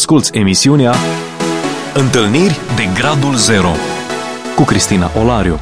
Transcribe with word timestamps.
Asculți 0.00 0.36
emisiunea 0.38 0.94
Întâlniri 1.94 2.58
de 2.76 3.00
Gradul 3.00 3.34
Zero 3.34 3.68
cu 4.56 4.62
Cristina 4.62 5.10
Olariu. 5.22 5.58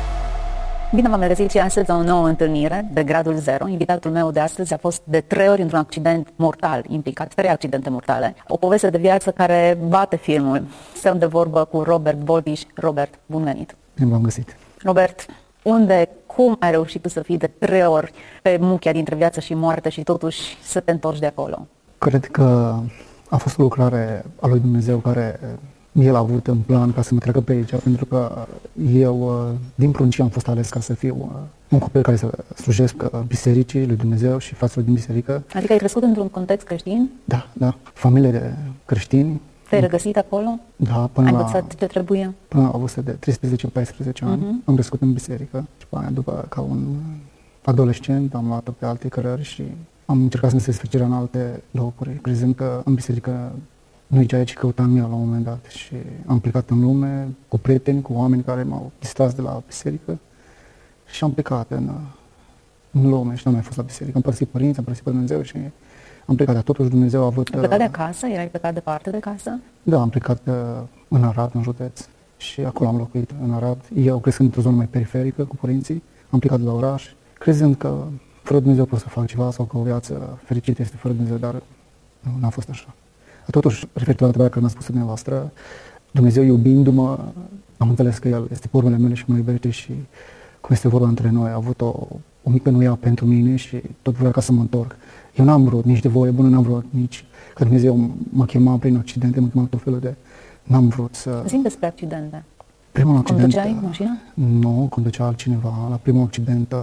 Bine 0.95 1.09
v-am 1.09 1.21
regăsit 1.21 1.51
și 1.51 1.59
astăzi 1.59 1.89
la 1.89 1.97
o 1.97 2.03
nouă 2.03 2.29
întâlnire 2.29 2.89
de 2.93 3.05
Gradul 3.05 3.35
Zero. 3.35 3.69
Invitatul 3.69 4.11
meu 4.11 4.31
de 4.31 4.41
astăzi 4.41 4.73
a 4.73 4.77
fost 4.77 5.03
de 5.05 5.21
trei 5.21 5.49
ori 5.49 5.63
într-un 5.63 5.79
accident 5.79 6.29
mortal, 6.37 6.85
implicat 6.89 7.35
trei 7.35 7.51
accidente 7.51 7.91
mortale. 7.91 8.35
O 8.49 8.57
poveste 8.57 8.91
de 8.91 8.99
viață 8.99 9.31
care 9.31 9.79
bate 9.89 10.17
filmul. 10.17 10.63
Stăm 10.95 11.19
de 11.19 11.27
vorbă 11.27 11.65
cu 11.65 11.83
Robert 11.83 12.19
Bolbiș. 12.19 12.63
Robert, 12.75 13.15
bun 13.27 13.45
venit! 13.45 13.77
Bine 13.95 14.11
v-am 14.11 14.23
găsit! 14.23 14.57
Robert, 14.83 15.27
unde, 15.63 16.09
cum 16.27 16.57
ai 16.61 16.71
reușit 16.71 17.03
tu 17.03 17.09
să 17.09 17.21
fii 17.21 17.39
de 17.39 17.47
trei 17.47 17.87
ori 17.87 18.13
pe 18.43 18.59
muchia 18.61 18.93
dintre 18.93 19.15
viață 19.15 19.41
și 19.41 19.55
moarte 19.55 19.89
și 19.89 20.03
totuși 20.03 20.57
să 20.63 20.81
te 20.81 20.91
întorci 20.91 21.19
de 21.19 21.27
acolo? 21.27 21.67
Cred 21.99 22.25
că 22.25 22.77
a 23.29 23.37
fost 23.37 23.59
o 23.59 23.63
lucrare 23.63 24.25
a 24.41 24.47
lui 24.47 24.61
Dumnezeu 24.61 24.99
care 24.99 25.41
el 25.93 26.15
a 26.15 26.19
avut 26.19 26.47
în 26.47 26.59
plan 26.59 26.93
ca 26.93 27.03
să 27.03 27.15
mă 27.15 27.21
treacă 27.21 27.41
pe 27.41 27.53
aici, 27.53 27.75
pentru 27.83 28.05
că 28.05 28.47
eu, 28.93 29.47
din 29.75 29.91
pruncie, 29.91 30.23
am 30.23 30.31
fost 30.31 30.49
ales 30.49 30.69
ca 30.69 30.81
să 30.81 30.95
fiu 30.95 31.31
un 31.69 31.79
copil 31.79 32.03
care 32.03 32.17
să 32.17 32.31
slujesc 32.55 32.95
bisericii 33.27 33.87
lui 33.87 33.97
Dumnezeu 33.97 34.39
și 34.39 34.55
fraților 34.55 34.85
din 34.85 34.95
biserică. 34.95 35.43
Adică 35.55 35.73
ai 35.73 35.79
crescut 35.79 36.03
într-un 36.03 36.29
context 36.29 36.67
creștin? 36.67 37.11
Da, 37.25 37.49
da. 37.53 37.75
Familie 37.83 38.31
de 38.31 38.53
creștini. 38.85 39.41
Te-ai 39.69 39.81
regăsit 39.81 40.17
acolo? 40.17 40.59
Da, 40.77 41.11
până 41.13 41.27
ai 41.27 41.33
la... 41.33 41.39
învățat 41.39 41.75
ce 41.75 41.87
trebuia? 41.87 42.35
Până 42.49 42.63
la 42.73 42.79
vârstă 42.79 43.01
de 43.01 43.13
13-14 43.13 43.17
ani. 44.21 44.43
Uh-huh. 44.43 44.65
Am 44.65 44.75
crescut 44.75 45.01
în 45.01 45.13
biserică 45.13 45.65
și 45.79 45.87
după 45.89 45.99
aia, 45.99 46.11
după, 46.11 46.47
ca 46.49 46.61
un 46.61 46.87
adolescent, 47.65 48.35
am 48.35 48.47
luat 48.47 48.69
pe 48.79 48.85
alte 48.85 49.09
cărări 49.09 49.43
și 49.43 49.63
am 50.11 50.21
încercat 50.21 50.51
să 50.51 50.57
ne 50.57 50.63
desfășură 50.65 51.05
în 51.05 51.13
alte 51.13 51.63
locuri, 51.71 52.11
crezând 52.23 52.55
că 52.55 52.83
în 52.85 52.95
biserică 52.95 53.53
nu 54.07 54.21
e 54.21 54.25
ceea 54.25 54.45
ce 54.45 54.55
căutam 54.55 54.97
eu 54.97 55.09
la 55.09 55.15
un 55.15 55.21
moment 55.21 55.45
dat 55.45 55.65
și 55.65 55.95
am 56.27 56.41
plecat 56.41 56.71
în 56.71 56.81
lume 56.81 57.29
cu 57.49 57.59
prieteni, 57.59 58.03
cu 58.03 58.13
oameni 58.13 58.43
care 58.43 58.63
m-au 58.63 58.91
distras 58.99 59.35
de 59.35 59.43
la 59.43 59.63
biserică 59.67 60.19
și 61.07 61.25
am 61.25 61.33
plecat 61.33 61.71
în, 61.71 61.91
în 62.91 63.09
lume 63.09 63.35
și 63.35 63.43
nu 63.45 63.51
am 63.51 63.53
mai 63.53 63.63
fost 63.63 63.77
la 63.77 63.83
biserică. 63.83 64.17
Am 64.17 64.23
părăsit 64.23 64.49
părinți, 64.49 64.79
am 64.79 64.85
părăsit 64.85 65.05
pe 65.05 65.11
Dumnezeu 65.11 65.43
și 65.43 65.57
am 66.27 66.35
plecat, 66.37 66.55
dar 66.55 66.63
totuși 66.63 66.89
Dumnezeu 66.89 67.23
a 67.23 67.27
avut... 67.27 67.49
Ai 67.49 67.59
plecat 67.59 67.79
de 67.79 67.85
acasă? 67.85 68.27
Erai 68.27 68.49
plecat 68.49 68.75
departe 68.75 69.11
de 69.11 69.19
casă? 69.19 69.59
Da, 69.83 70.01
am 70.01 70.09
plecat 70.09 70.41
uh, 70.47 70.55
în 71.09 71.25
Arad, 71.25 71.51
în 71.55 71.63
județ 71.63 72.09
și 72.37 72.61
acolo 72.61 72.89
am 72.89 72.97
locuit 72.97 73.31
în 73.43 73.53
Arad. 73.53 73.79
Eu 73.95 74.19
crescând 74.19 74.49
într-o 74.49 74.63
zonă 74.63 74.77
mai 74.77 74.87
periferică 74.87 75.45
cu 75.45 75.57
părinții, 75.57 76.03
am 76.31 76.39
plecat 76.39 76.59
de 76.59 76.65
la 76.65 76.73
oraș, 76.73 77.13
crezând 77.39 77.77
că 77.77 78.05
fără 78.49 78.61
Dumnezeu 78.61 78.85
pot 78.85 78.99
să 78.99 79.09
fac 79.09 79.27
ceva 79.27 79.51
sau 79.51 79.65
că 79.65 79.77
o 79.77 79.83
viață 79.83 80.39
fericită 80.45 80.83
este 80.83 80.97
fără 80.97 81.15
Dumnezeu, 81.15 81.37
dar 81.37 81.55
nu, 82.21 82.31
n-a 82.41 82.49
fost 82.49 82.69
așa. 82.69 82.95
Totuși, 83.51 83.87
referitor 83.93 84.21
la 84.21 84.27
întrebarea 84.27 84.49
care 84.49 84.61
mi-a 84.61 84.75
spus 84.75 84.87
dumneavoastră, 84.87 85.53
Dumnezeu 86.11 86.43
iubindu-mă, 86.43 87.19
am 87.77 87.89
înțeles 87.89 88.19
că 88.19 88.29
El 88.29 88.49
este 88.51 88.69
pe 88.69 88.79
mele 88.81 89.15
și 89.15 89.25
mă 89.27 89.37
iubește 89.37 89.71
și 89.71 89.93
cum 90.61 90.71
este 90.71 90.89
vorba 90.89 91.09
între 91.09 91.31
noi, 91.31 91.51
a 91.51 91.55
avut 91.55 91.81
o, 91.81 92.07
o 92.43 92.51
mică 92.51 92.71
nuia 92.71 92.95
pentru 92.95 93.27
mine 93.27 93.57
și 93.57 93.83
tot 94.03 94.15
vrea 94.15 94.31
ca 94.31 94.41
să 94.41 94.53
mă 94.53 94.61
întorc. 94.61 94.97
Eu 95.37 95.45
n-am 95.45 95.65
vrut 95.65 95.85
nici 95.85 96.01
de 96.01 96.09
voie 96.09 96.31
bună, 96.31 96.49
n-am 96.49 96.63
vrut 96.63 96.85
nici 96.91 97.25
că 97.55 97.65
Dumnezeu 97.65 98.11
mă 98.31 98.45
chema 98.45 98.77
prin 98.77 98.97
accidente, 98.97 99.41
mă 99.41 99.47
chema 99.47 99.67
tot 99.71 99.83
felul 99.83 100.01
de... 100.01 100.15
N-am 100.63 100.89
vrut 100.89 101.15
să... 101.15 101.45
Zic 101.47 101.63
despre 101.63 101.87
accidente. 101.87 102.45
Primul 102.93 103.17
accident... 103.17 103.53
Conduceai 103.53 103.81
mașina? 103.83 104.19
Nu, 104.35 104.87
conducea 104.91 105.25
altcineva. 105.25 105.87
La 105.91 105.97
primul 105.97 106.23
accident 106.23 106.75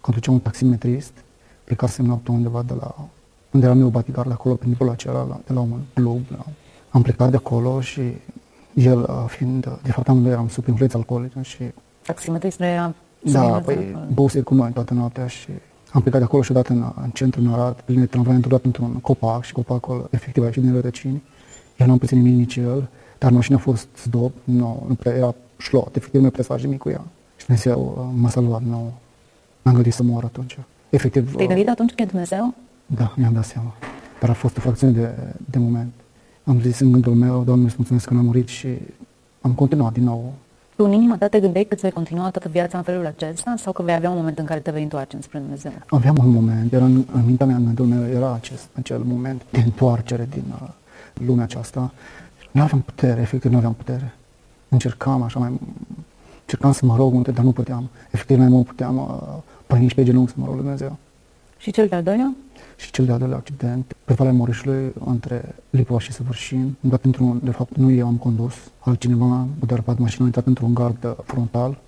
conducea 0.00 0.30
un 0.30 0.38
taximetrist, 0.38 1.12
plecasem 1.64 2.04
noaptea 2.04 2.34
undeva 2.34 2.62
de 2.62 2.74
la 2.80 2.94
unde 3.50 3.66
era 3.66 3.74
meu 3.74 3.88
batigar 3.88 4.26
la 4.26 4.32
acolo, 4.32 4.54
prin 4.54 4.76
la 4.78 4.92
acela, 4.92 5.26
la, 5.28 5.40
de 5.46 5.52
la 5.52 5.60
un 5.60 5.78
club. 5.94 6.20
La, 6.30 6.44
am 6.90 7.02
plecat 7.02 7.30
de 7.30 7.36
acolo 7.36 7.80
și 7.80 8.00
el 8.74 9.26
fiind, 9.26 9.78
de 9.82 9.92
fapt 9.92 10.08
amândoi 10.08 10.32
eram 10.32 10.48
sub 10.48 10.66
influență 10.68 10.96
alcoolică 10.96 11.40
și... 11.42 11.58
Taximetristul 12.06 12.64
era 12.64 12.94
Da, 13.20 13.62
păi 13.64 13.96
băuse 14.12 14.40
cu 14.40 14.54
noi 14.54 14.70
toată 14.70 14.94
noaptea 14.94 15.26
și 15.26 15.48
am 15.92 16.00
plecat 16.00 16.20
de 16.20 16.26
acolo 16.26 16.42
și 16.42 16.50
odată 16.50 16.72
în, 16.72 16.92
în 17.02 17.10
centru, 17.10 17.40
în 17.40 17.52
Arad, 17.52 17.80
plin 17.80 17.98
de 17.98 18.06
tramvai, 18.06 18.34
am 18.34 18.40
dat 18.48 18.64
într-un 18.64 18.92
copac 18.92 19.44
și 19.44 19.52
copacul 19.52 20.08
efectiv 20.10 20.42
a 20.42 20.46
ieșit 20.46 20.62
din 20.62 20.72
rădăcini. 20.72 21.22
El 21.76 21.86
nu 21.86 21.92
am 21.92 21.98
pățit 21.98 22.16
nimic 22.16 22.36
nici 22.36 22.56
el, 22.56 22.88
dar 23.18 23.30
mașina 23.30 23.56
a 23.56 23.60
fost 23.60 23.88
zdop, 24.02 24.32
nu, 24.44 24.84
nu 24.88 24.94
prea 24.94 25.14
era 25.14 25.34
șlot, 25.58 25.96
efectiv 25.96 26.20
nu 26.20 26.30
prea 26.30 26.44
să 26.44 26.52
faci 26.52 26.62
nimic 26.62 26.78
cu 26.78 26.88
ea. 26.88 27.04
Și 27.36 27.46
Dumnezeu 27.46 28.10
m-a 28.16 28.28
salvat, 28.28 28.62
nu, 28.62 28.92
n-am 29.62 29.74
gândit 29.74 29.92
să 29.92 30.02
mor 30.02 30.24
atunci. 30.24 30.58
Efectiv... 30.90 31.34
Te-ai 31.34 31.46
gândit 31.46 31.68
atunci 31.68 31.94
că 31.94 32.02
e 32.02 32.04
Dumnezeu? 32.04 32.54
Da, 32.86 33.12
mi-am 33.16 33.32
dat 33.32 33.44
seama. 33.44 33.74
Dar 34.20 34.30
a 34.30 34.32
fost 34.32 34.56
o 34.56 34.60
fracțiune 34.60 34.92
de, 34.92 35.14
de 35.50 35.58
moment. 35.58 35.92
Am 36.44 36.60
zis 36.60 36.78
în 36.78 36.92
gândul 36.92 37.14
meu, 37.14 37.42
Doamne, 37.42 37.64
îți 37.64 37.74
mulțumesc 37.76 38.06
că 38.06 38.14
n-am 38.14 38.24
murit 38.24 38.48
și 38.48 38.68
am 39.40 39.52
continuat 39.52 39.92
din 39.92 40.04
nou. 40.04 40.32
Tu 40.76 40.84
în 40.84 40.92
inima 40.92 41.16
ta 41.16 41.28
te 41.28 41.40
gândeai 41.40 41.64
că 41.64 41.76
vei 41.80 41.90
continua 41.90 42.30
toată 42.30 42.48
viața 42.48 42.78
în 42.78 42.84
felul 42.84 43.06
acesta 43.06 43.54
sau 43.56 43.72
că 43.72 43.82
vei 43.82 43.94
avea 43.94 44.10
un 44.10 44.16
moment 44.16 44.38
în 44.38 44.44
care 44.44 44.60
te 44.60 44.70
vei 44.70 44.82
întoarce 44.82 45.18
spre 45.20 45.38
Dumnezeu? 45.38 45.72
Aveam 45.86 46.16
un 46.18 46.30
moment, 46.30 46.72
era 46.72 46.84
în, 46.84 47.04
în 47.12 47.24
mintea 47.24 47.46
mea, 47.46 47.56
în 47.56 47.64
gândul 47.64 47.86
meu, 47.86 48.08
era 48.08 48.32
acest, 48.32 48.68
acel 48.74 48.98
moment 48.98 49.42
de 49.50 49.60
întoarcere 49.60 50.28
din 50.30 50.44
uh, 50.52 50.68
lumea 51.26 51.44
aceasta. 51.44 51.92
Nu 52.50 52.62
aveam 52.62 52.80
putere, 52.80 53.20
efectiv 53.20 53.50
nu 53.50 53.56
aveam 53.56 53.74
putere. 53.74 54.14
Încercam 54.68 55.22
așa 55.22 55.38
mai, 55.38 55.60
încercam 56.50 56.72
să 56.72 56.86
mă 56.86 56.96
rog 56.96 57.12
multe, 57.12 57.30
dar 57.30 57.44
nu 57.44 57.52
puteam. 57.52 57.88
Efectiv 58.10 58.38
nu 58.38 58.48
mai 58.48 58.62
puteam 58.62 58.96
uh, 58.96 59.42
păi 59.66 59.80
nici 59.80 59.94
pe 59.94 60.04
genunchi 60.04 60.30
să 60.30 60.36
mă 60.38 60.46
rog 60.46 60.56
Dumnezeu. 60.56 60.96
Și 61.58 61.70
cel 61.70 61.86
de-al 61.88 62.02
doilea? 62.02 62.34
Și 62.76 62.90
cel 62.90 63.04
de-al 63.04 63.18
doilea 63.18 63.36
accident, 63.36 63.96
pe 64.04 64.14
Valea 64.14 64.32
Morișului, 64.32 64.92
între 65.04 65.54
Lipovaș 65.70 66.04
și 66.04 66.12
Săvârșin, 66.12 66.74
dat 66.80 67.04
într-un, 67.04 67.40
de 67.44 67.50
fapt 67.50 67.76
nu 67.76 67.90
eu 67.90 68.06
am 68.06 68.16
condus, 68.16 68.54
altcineva 68.78 69.24
a 69.60 69.66
derapat 69.66 69.98
mașina, 69.98 70.22
a 70.22 70.26
intrat 70.26 70.46
într-un 70.46 70.74
gard 70.74 71.16
frontal, 71.24 71.78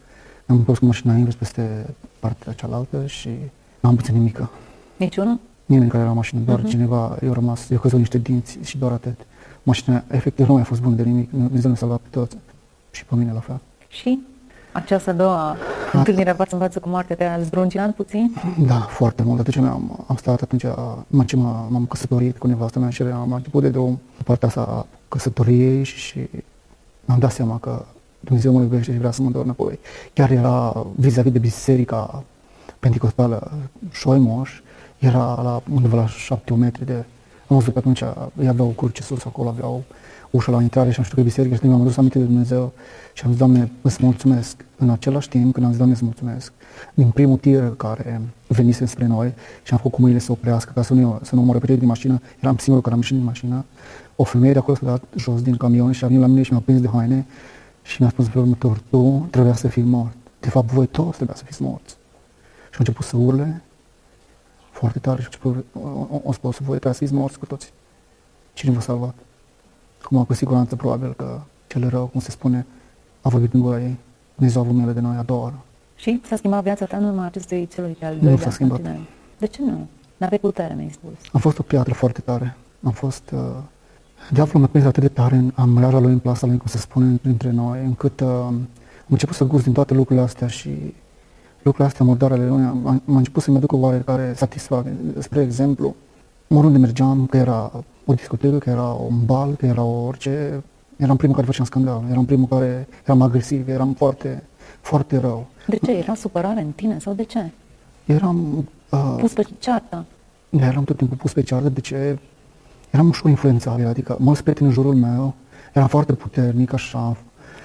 am 0.46 0.62
pus 0.64 0.78
cu 0.78 0.84
mașina 0.84 1.16
invers 1.16 1.34
peste 1.34 1.94
partea 2.18 2.52
cealaltă 2.52 3.06
și 3.06 3.28
n-am 3.80 3.96
pățit 3.96 4.14
nimică. 4.14 4.50
Niciunul? 4.96 5.38
Nimeni 5.66 5.90
care 5.90 6.02
era 6.02 6.10
în 6.10 6.16
mașină, 6.16 6.40
doar 6.40 6.60
uh-huh. 6.60 6.68
cineva, 6.68 7.18
eu 7.22 7.32
rămas, 7.32 7.70
eu 7.70 7.78
căzut 7.78 7.98
niște 7.98 8.18
dinți 8.18 8.58
și 8.62 8.78
doar 8.78 8.92
atât. 8.92 9.18
Mașina 9.62 10.04
efectiv 10.10 10.46
nu 10.46 10.52
mai 10.52 10.62
a 10.62 10.64
fost 10.64 10.80
bună 10.80 10.94
de 10.94 11.02
nimic, 11.02 11.30
Dumnezeu 11.30 11.70
ne-a 11.70 11.78
salvat 11.78 12.00
pe 12.00 12.08
toți 12.10 12.36
și 12.90 13.04
pe 13.04 13.14
mine 13.14 13.32
la 13.32 13.40
fel. 13.40 13.60
Și 13.88 14.18
această 14.72 15.10
a 15.10 15.12
doua 15.12 15.56
întâlnire 15.92 16.32
față 16.32 16.54
în 16.54 16.60
față 16.60 16.78
cu 16.78 16.88
moartea 16.88 17.16
te-a 17.16 17.38
zdruncinat 17.40 17.94
puțin? 17.94 18.34
Da, 18.66 18.80
foarte 18.80 19.22
mult. 19.22 19.40
Atunci 19.40 19.56
am, 19.56 20.04
am 20.06 20.16
stat 20.16 20.42
atunci, 20.42 20.64
m 21.06 21.22
ce 21.22 21.36
m-am 21.36 21.86
căsătorit 21.88 22.38
cu 22.38 22.46
nevastă 22.46 22.78
mea 22.78 22.90
și 22.90 23.02
am 23.02 23.32
început 23.32 23.62
de 23.62 23.68
două 23.68 23.96
partea 24.24 24.48
asta 24.48 24.60
a 24.60 24.86
căsătoriei 25.08 25.84
și, 25.84 25.96
și 25.96 26.28
am 27.06 27.18
dat 27.18 27.32
seama 27.32 27.58
că 27.58 27.84
Dumnezeu 28.20 28.52
mă 28.52 28.60
iubește 28.60 28.92
și 28.92 28.98
vrea 28.98 29.10
să 29.10 29.20
mă 29.20 29.26
întorc 29.26 29.44
înapoi. 29.44 29.78
Chiar 30.12 30.30
era 30.30 30.86
vis-a-vis 30.96 31.32
de 31.32 31.38
biserica 31.38 32.24
pentecostală 32.80 33.52
Șoimoș, 33.90 34.60
era 34.98 35.40
la 35.42 35.62
undeva 35.74 35.96
la 35.96 36.06
șapte 36.06 36.54
metri 36.54 36.86
de... 36.86 37.04
Am 37.48 37.58
văzut 37.58 37.72
că 37.72 37.78
atunci 37.78 38.02
ei 38.40 38.48
aveau 38.48 38.66
curce 38.66 39.02
sus 39.02 39.24
acolo, 39.24 39.48
aveau 39.48 39.82
ușa 40.32 40.52
la 40.52 40.62
intrare 40.62 40.90
și 40.90 40.96
am 40.98 41.04
știut 41.04 41.18
că 41.18 41.24
biserică 41.24 41.54
și 41.54 41.66
mi-am 41.66 41.80
adus 41.80 41.96
aminte 41.96 42.18
de 42.18 42.24
Dumnezeu 42.24 42.72
și 43.12 43.22
am 43.24 43.30
zis, 43.30 43.38
Doamne, 43.38 43.70
îți 43.82 44.04
mulțumesc. 44.04 44.64
În 44.76 44.90
același 44.90 45.28
timp, 45.28 45.52
când 45.52 45.64
am 45.64 45.70
zis, 45.70 45.76
Doamne, 45.78 45.94
îți 45.94 46.04
mulțumesc, 46.04 46.52
din 46.94 47.10
primul 47.10 47.36
tir 47.36 47.74
care 47.76 48.20
venise 48.46 48.84
spre 48.84 49.06
noi 49.06 49.34
și 49.62 49.72
am 49.72 49.76
făcut 49.76 49.92
cu 49.92 50.00
mâinile 50.00 50.22
să 50.22 50.32
oprească 50.32 50.72
ca 50.74 50.82
să 50.82 50.94
nu, 50.94 51.18
să 51.22 51.34
nu 51.34 51.42
mă 51.42 51.52
repete 51.52 51.76
din 51.76 51.86
mașină, 51.86 52.20
eram 52.40 52.56
singurul 52.56 52.82
care 52.82 52.94
am 52.94 53.00
ieșit 53.00 53.16
din 53.16 53.24
mașină, 53.24 53.64
o 54.16 54.24
femeie 54.24 54.52
de 54.52 54.58
acolo 54.58 54.76
s-a 54.76 54.86
dat 54.86 55.02
jos 55.16 55.42
din 55.42 55.56
camion 55.56 55.92
și 55.92 56.04
a 56.04 56.06
venit 56.06 56.22
la 56.22 56.28
mine 56.28 56.42
și 56.42 56.52
mi-a 56.52 56.62
prins 56.64 56.80
de 56.80 56.88
haine 56.92 57.26
și 57.82 57.96
mi-a 58.00 58.10
spus 58.10 58.28
pe 58.28 58.38
următor, 58.38 58.80
tu 58.90 59.26
trebuia 59.30 59.54
să 59.54 59.68
fii 59.68 59.82
mort. 59.82 60.16
De 60.40 60.48
fapt, 60.48 60.70
voi 60.70 60.86
toți 60.86 61.16
trebuia 61.16 61.36
să 61.36 61.44
fiți 61.44 61.62
morți. 61.62 61.96
Și 62.70 62.78
au 62.78 62.78
început 62.78 63.04
să 63.04 63.16
urle 63.16 63.62
foarte 64.70 64.98
tare 64.98 65.22
și 65.22 65.28
au 65.42 65.50
început, 65.50 65.66
o, 66.10 66.20
o 66.22 66.32
spus, 66.32 66.56
voi 66.56 66.66
trebuia 66.66 66.92
să 66.92 66.98
fiți 66.98 67.14
morți 67.14 67.38
cu 67.38 67.46
toți. 67.46 67.72
Cine 68.52 68.72
v-a 68.72 68.80
salvat? 68.80 69.14
Acum, 70.04 70.24
cu 70.24 70.34
siguranță, 70.34 70.76
probabil 70.76 71.14
că 71.16 71.40
cel 71.66 71.88
rău, 71.88 72.06
cum 72.06 72.20
se 72.20 72.30
spune, 72.30 72.66
a 73.20 73.28
vorbit 73.28 73.54
în 73.54 73.60
gura 73.60 73.80
ei. 73.80 73.96
Dumnezeu 74.34 74.62
a 74.62 74.64
avut 74.64 74.76
milă 74.76 74.92
de 74.92 75.00
noi 75.00 75.16
a 75.16 75.22
doua 75.22 75.40
oară. 75.42 75.58
Și 75.96 76.20
s-a 76.26 76.36
schimbat 76.36 76.62
viața 76.62 76.84
ta 76.84 76.96
în 76.96 77.04
urma 77.04 77.24
acestui 77.24 77.68
celui 77.74 77.96
de-al 77.98 78.12
doilea 78.14 78.30
Nu 78.30 78.36
s-a 78.36 78.50
schimbat. 78.50 78.76
Continent. 78.76 79.06
De 79.38 79.46
ce 79.46 79.62
nu? 79.62 79.86
N-aveai 80.16 80.40
putere, 80.40 80.74
mi-ai 80.74 80.90
spus. 80.90 81.12
Am 81.32 81.40
fost 81.40 81.58
o 81.58 81.62
piatră 81.62 81.94
foarte 81.94 82.20
tare. 82.20 82.56
Am 82.82 82.92
fost... 82.92 83.30
Uh, 83.34 83.40
diavolul 84.30 84.60
m-a 84.60 84.66
prins 84.66 84.84
atât 84.84 85.02
de 85.02 85.08
tare 85.08 85.36
în 85.36 85.52
amreara 85.54 85.98
lui, 85.98 86.12
în 86.12 86.18
plasa 86.18 86.46
lui, 86.46 86.56
cum 86.56 86.66
se 86.66 86.78
spune 86.78 87.20
între 87.22 87.50
noi, 87.50 87.84
încât 87.84 88.20
uh, 88.20 88.28
am 88.28 88.68
început 89.08 89.36
să 89.36 89.44
gust 89.44 89.64
din 89.64 89.72
toate 89.72 89.94
lucrurile 89.94 90.24
astea 90.24 90.46
și 90.46 90.94
lucrurile 91.62 91.88
astea 91.88 92.04
murdare 92.04 92.34
ale 92.34 92.46
lui, 92.46 92.62
am, 92.62 92.86
am 92.86 93.16
început 93.16 93.42
să-mi 93.42 93.56
aduc 93.56 93.72
o 93.72 93.76
oarecare 93.76 94.32
satisfacție. 94.36 94.96
Spre 95.18 95.40
exemplu, 95.40 95.94
oriunde 96.48 96.78
mergeam, 96.78 97.26
că 97.26 97.36
era 97.36 97.84
o 98.04 98.14
discotecă, 98.14 98.58
că 98.58 98.70
era 98.70 98.82
un 98.82 99.24
bal, 99.24 99.54
că 99.54 99.66
era 99.66 99.82
orice, 99.82 100.62
eram 100.96 101.16
primul 101.16 101.34
care 101.34 101.46
făceam 101.46 101.64
scandal, 101.64 102.04
eram 102.10 102.24
primul 102.24 102.46
care 102.46 102.88
eram 103.04 103.22
agresiv, 103.22 103.68
eram 103.68 103.92
foarte, 103.92 104.42
foarte 104.80 105.16
rău. 105.16 105.46
De 105.66 105.76
ce? 105.76 105.92
Era 105.92 106.14
supărare 106.14 106.60
în 106.60 106.70
tine 106.70 106.98
sau 106.98 107.12
de 107.12 107.22
ce? 107.24 107.50
Eram... 108.04 108.68
Uh, 108.90 109.16
pus 109.18 109.32
pe 109.32 109.46
ceartă. 109.58 110.04
Da, 110.48 110.66
eram 110.66 110.84
tot 110.84 110.96
timpul 110.96 111.16
pus 111.16 111.32
pe 111.32 111.42
ceartă, 111.42 111.68
de 111.68 111.80
ce? 111.80 112.18
eram 112.92 113.08
ușor 113.08 113.30
influențabil, 113.30 113.86
adică 113.86 114.16
mulți 114.18 114.42
prieteni 114.42 114.68
în 114.68 114.74
jurul 114.74 114.94
meu, 114.94 115.34
eram 115.72 115.88
foarte 115.88 116.12
puternic, 116.12 116.72
așa, 116.72 117.16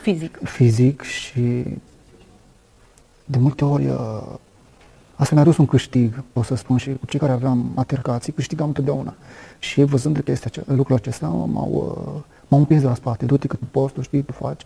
Fizic. 0.02 0.40
fizic 0.44 1.02
și 1.02 1.64
de 3.26 3.38
multe 3.38 3.66
ori 3.66 3.86
uh, 3.86 4.22
asta 5.18 5.36
mi-a 5.36 5.44
dus 5.44 5.58
un 5.58 5.66
câștig, 5.66 6.24
pot 6.34 6.46
să 6.46 6.56
spun, 6.56 6.78
și 6.78 6.90
cu 7.00 7.06
cei 7.06 7.20
care 7.20 7.32
aveam 7.32 7.72
altercații, 7.76 8.34
câștigam 8.34 8.68
întotdeauna. 8.68 9.14
Și 9.60 9.84
văzând 9.84 10.20
că 10.20 10.32
este 10.32 10.46
ace- 10.48 10.64
lucrul 10.66 10.96
acesta, 10.96 11.28
m-au, 11.28 12.04
uh, 12.16 12.22
m-au 12.48 12.60
împins 12.60 12.82
de 12.82 12.88
la 12.88 12.96
spate, 12.96 13.26
du-te 13.26 13.48
că 13.48 13.56
tu 13.56 13.66
poți, 13.72 13.94
tu 13.94 14.02
știi, 14.02 14.22
tu 14.22 14.32
faci. 14.32 14.62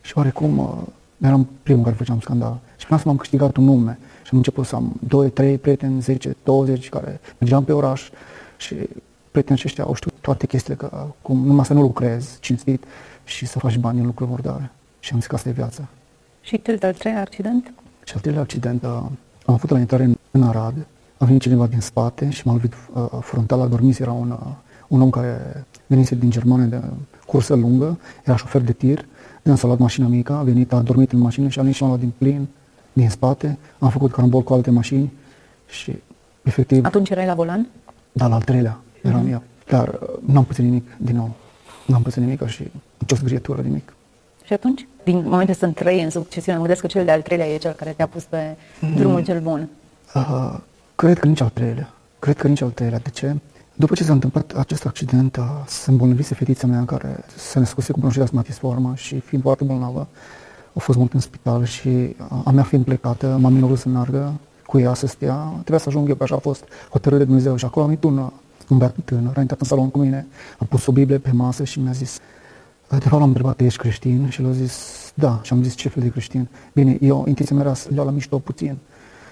Și 0.00 0.12
oarecum 0.16 0.58
uh, 0.58 0.74
eram 1.18 1.48
primul 1.62 1.84
care 1.84 1.96
făceam 1.96 2.20
scandal. 2.20 2.58
Și 2.76 2.86
până 2.86 3.00
să 3.00 3.08
m-am 3.08 3.16
câștigat 3.16 3.56
un 3.56 3.64
nume 3.64 3.98
și 4.22 4.28
am 4.32 4.36
început 4.36 4.66
să 4.66 4.74
am 4.74 5.00
2, 5.06 5.30
3 5.30 5.58
prieteni, 5.58 6.00
10, 6.00 6.36
20 6.44 6.88
care 6.88 7.20
mergeam 7.38 7.64
pe 7.64 7.72
oraș 7.72 8.10
și 8.56 8.74
prietenii 9.30 9.62
aceștia 9.62 9.84
au 9.84 9.94
știut 9.94 10.14
toate 10.20 10.46
chestiile, 10.46 10.76
că 10.76 11.06
cum 11.22 11.46
numai 11.46 11.64
să 11.64 11.72
nu 11.72 11.80
lucrezi 11.80 12.40
cinstit 12.40 12.84
și 13.24 13.46
să 13.46 13.58
faci 13.58 13.76
bani 13.76 13.98
în 13.98 14.06
lucruri 14.06 14.30
murdare. 14.30 14.70
Și 15.00 15.12
am 15.12 15.18
zis 15.18 15.28
că 15.28 15.34
asta 15.34 15.48
e 15.48 15.52
viața. 15.52 15.84
Și 16.40 16.62
cel 16.62 16.76
de-al 16.76 16.94
treilea 16.94 17.20
accident? 17.20 17.72
Și 18.04 18.12
al 18.14 18.20
treilea 18.20 18.42
accident 18.42 18.82
uh, 18.82 19.02
am 19.48 19.54
avut 19.54 19.70
la 19.70 19.78
intrare 19.78 20.04
în, 20.04 20.16
în 20.30 20.42
Arad, 20.42 20.86
a 21.18 21.24
venit 21.24 21.40
cineva 21.40 21.66
din 21.66 21.80
spate 21.80 22.30
și 22.30 22.46
m-a 22.46 22.52
lovit 22.52 22.74
uh, 22.92 23.06
frontal, 23.20 23.60
a 23.60 23.66
dormit, 23.66 23.98
era 23.98 24.12
un, 24.12 24.30
uh, 24.30 24.38
un 24.88 25.00
om 25.00 25.10
care 25.10 25.66
venise 25.86 26.14
din 26.14 26.30
Germania 26.30 26.66
de 26.66 26.82
cursă 27.26 27.54
lungă, 27.54 27.98
era 28.24 28.36
șofer 28.36 28.60
de 28.60 28.72
tir, 28.72 29.06
din 29.42 29.54
s-a 29.54 29.66
luat 29.66 29.78
mașina 29.78 30.06
mică, 30.06 30.32
a 30.32 30.42
venit, 30.42 30.72
a 30.72 30.80
dormit 30.80 31.12
în 31.12 31.18
mașină 31.18 31.48
și 31.48 31.58
a 31.58 31.62
venit 31.62 31.76
și 31.76 31.82
m-a 31.82 31.88
luat 31.88 32.00
din 32.00 32.12
plin, 32.18 32.46
din 32.92 33.10
spate, 33.10 33.58
am 33.78 33.90
făcut 33.90 34.12
carambol 34.12 34.42
cu 34.42 34.52
alte 34.52 34.70
mașini 34.70 35.12
și 35.68 35.98
efectiv, 36.42 36.84
Atunci 36.84 37.10
erai 37.10 37.26
la 37.26 37.34
volan? 37.34 37.68
dar 38.12 38.28
la 38.28 38.34
al 38.34 38.42
treilea 38.42 38.80
eram 39.02 39.26
eu. 39.26 39.42
Dar 39.66 39.88
uh, 39.88 40.08
n-am 40.24 40.44
pățit 40.44 40.64
nimic 40.64 40.86
din 40.96 41.16
nou, 41.16 41.34
n-am 41.86 42.02
pățit 42.02 42.22
nimic 42.22 42.46
și 42.46 42.70
nicio 42.98 43.16
zgrietură, 43.16 43.62
nimic. 43.62 43.92
Și 44.44 44.52
atunci, 44.52 44.86
din 45.10 45.22
momente 45.28 45.52
sunt 45.52 45.74
trei 45.74 46.02
în 46.02 46.10
succesiune, 46.10 46.58
mă 46.58 46.64
gândesc 46.64 46.80
că 46.80 46.86
cel 46.86 47.04
de-al 47.04 47.22
treilea 47.22 47.46
e 47.46 47.56
cel 47.56 47.72
care 47.72 47.90
te-a 47.96 48.06
pus 48.06 48.22
pe 48.22 48.56
drumul 48.96 49.24
cel 49.24 49.40
bun. 49.40 49.68
Uh, 50.14 50.54
cred 50.94 51.18
că 51.18 51.26
nici 51.26 51.40
al 51.40 51.50
treilea. 51.54 51.90
Cred 52.18 52.36
că 52.36 52.48
nici 52.48 52.60
al 52.60 52.70
treilea. 52.70 52.98
De 52.98 53.10
ce? 53.10 53.36
După 53.74 53.94
ce 53.94 54.04
s-a 54.04 54.12
întâmplat 54.12 54.52
acest 54.56 54.86
accident, 54.86 55.36
uh, 55.36 55.44
se 55.66 55.90
îmbolnăvise 55.90 56.34
fetița 56.34 56.66
mea 56.66 56.84
care 56.84 57.24
se 57.36 57.58
născuse 57.58 57.92
cu 57.92 57.98
bronșită 57.98 58.22
asmatisformă 58.22 58.92
și 58.96 59.20
fiind 59.20 59.42
foarte 59.42 59.64
bolnavă, 59.64 60.08
a 60.72 60.78
fost 60.78 60.98
mult 60.98 61.12
în 61.12 61.20
spital 61.20 61.64
și 61.64 61.88
uh, 61.88 62.40
a 62.44 62.50
mea 62.50 62.62
fiind 62.62 62.84
plecată, 62.84 63.38
m-am 63.40 63.52
minovat 63.52 63.78
să 63.78 63.88
meargă 63.88 64.32
cu 64.66 64.78
ea 64.78 64.94
să 64.94 65.06
stea. 65.06 65.34
Trebuia 65.50 65.78
să 65.78 65.88
ajung 65.88 66.08
eu, 66.08 66.14
pe 66.14 66.22
așa 66.22 66.34
a 66.34 66.38
fost 66.38 66.64
hotărât 66.90 67.18
de 67.18 67.24
Dumnezeu 67.24 67.56
și 67.56 67.64
acolo 67.64 67.84
am 67.84 67.90
venit 67.90 68.04
un, 68.04 68.18
uh, 68.18 68.30
un 68.68 68.78
băiat 68.78 68.94
tânăr, 69.04 69.36
a 69.36 69.40
intrat 69.40 69.60
în 69.60 69.66
salon 69.66 69.90
cu 69.90 69.98
mine, 69.98 70.26
a 70.58 70.64
pus 70.68 70.86
o 70.86 70.92
Biblie 70.92 71.18
pe 71.18 71.30
masă 71.32 71.64
și 71.64 71.80
mi-a 71.80 71.92
zis, 71.92 72.18
de 72.88 72.96
fapt 72.96 73.20
l-am 73.20 73.28
întrebat, 73.28 73.60
ești 73.60 73.78
creștin? 73.78 74.28
Și 74.28 74.42
el 74.42 74.48
a 74.48 74.52
zis, 74.52 75.12
da. 75.14 75.40
Și 75.42 75.52
am 75.52 75.62
zis, 75.62 75.74
ce 75.74 75.88
fel 75.88 76.02
de 76.02 76.08
creștin? 76.08 76.48
Bine, 76.72 76.98
eu, 77.00 77.24
intenția 77.26 77.56
mea 77.56 77.64
era 77.64 77.74
să 77.74 77.88
iau 77.94 78.04
la 78.04 78.10
mișto 78.10 78.38
puțin. 78.38 78.76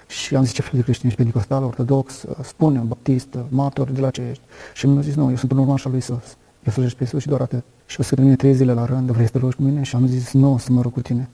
Și 0.08 0.36
am 0.36 0.44
zis, 0.44 0.52
ce 0.52 0.62
fel 0.62 0.72
de 0.74 0.82
creștin? 0.82 1.06
Ești 1.06 1.18
pentecostal, 1.18 1.62
ortodox, 1.64 2.24
spune, 2.42 2.78
baptist, 2.78 3.38
martor, 3.48 3.90
de 3.90 4.00
la 4.00 4.10
ce 4.10 4.22
ești? 4.30 4.42
Și 4.74 4.86
mi-a 4.86 5.00
zis, 5.00 5.14
nu, 5.14 5.30
eu 5.30 5.36
sunt 5.36 5.52
un 5.52 5.58
urmaș 5.58 5.84
al 5.84 5.90
lui 5.90 6.00
Isus. 6.00 6.36
Eu 6.64 6.72
slujesc 6.72 6.96
pe 6.96 7.04
Isus 7.04 7.20
și 7.20 7.28
doar 7.28 7.40
atât. 7.40 7.64
Și 7.86 8.00
o 8.00 8.02
să 8.02 8.14
mine 8.18 8.36
trei 8.36 8.54
zile 8.54 8.72
la 8.72 8.84
rând, 8.84 9.10
vrei 9.10 9.26
să 9.26 9.32
te 9.32 9.38
rogi 9.38 9.56
cu 9.56 9.62
mine? 9.62 9.82
Și 9.82 9.96
am 9.96 10.06
zis, 10.06 10.32
nu, 10.32 10.52
o 10.52 10.58
să 10.58 10.72
mă 10.72 10.80
rog 10.82 10.92
cu 10.92 11.00
tine. 11.00 11.28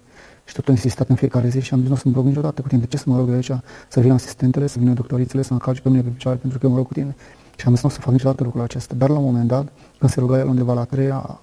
Și 0.45 0.55
tot 0.55 0.69
am 0.69 0.75
insistat 0.75 1.09
în 1.09 1.15
fiecare 1.15 1.49
zi 1.49 1.61
și 1.61 1.75
am 1.75 1.81
zis, 1.81 1.89
nu 1.89 1.95
o 1.95 1.99
să 1.99 2.09
mă 2.09 2.15
rog 2.15 2.27
niciodată 2.27 2.63
cu 2.63 2.69
tine. 2.69 2.81
De 2.81 2.87
ce 2.87 2.97
să 2.97 3.05
mă 3.07 3.17
rog 3.17 3.29
eu 3.29 3.35
aici? 3.35 3.51
Să 3.89 4.01
vină 4.01 4.15
asistentele, 4.15 4.67
să 4.67 4.79
vină 4.79 4.93
doctorițele, 4.93 5.43
să 5.43 5.53
mă 5.53 5.59
calci 5.59 5.81
pe 5.81 5.89
mine 5.89 6.03
pe 6.03 6.09
picioare 6.09 6.37
pentru 6.37 6.59
că 6.59 6.67
eu 6.67 6.73
mă 6.73 6.79
rog 6.79 6.87
cu 6.87 6.93
tine. 6.93 7.17
Și 7.57 7.67
am 7.67 7.73
zis, 7.73 7.83
nu 7.83 7.89
o 7.89 7.93
să 7.93 8.01
fac 8.01 8.13
niciodată 8.13 8.45
lucrul 8.45 8.63
acesta. 8.63 8.95
Dar 8.95 9.09
la 9.09 9.19
un 9.19 9.25
moment 9.25 9.49
dat, 9.49 9.73
când 9.99 10.11
se 10.11 10.21
ruga 10.21 10.39
el 10.39 10.47
undeva 10.49 10.73
la 10.73 10.81
a 10.81 10.85
treia, 10.85 11.41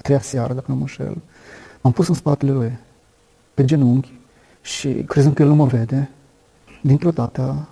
a 0.00 0.02
treia 0.02 0.20
seară, 0.20 0.54
dacă 0.54 0.66
nu 0.68 0.74
mă 0.74 0.80
înșel, 0.80 1.16
m-am 1.80 1.92
pus 1.92 2.08
în 2.08 2.14
spatele 2.14 2.52
lui, 2.52 2.78
pe 3.54 3.64
genunchi, 3.64 4.12
și 4.62 4.88
crezând 4.88 5.34
că 5.34 5.42
el 5.42 5.48
nu 5.48 5.54
mă 5.54 5.66
vede, 5.66 6.10
dintr-o 6.82 7.10
dată 7.10 7.68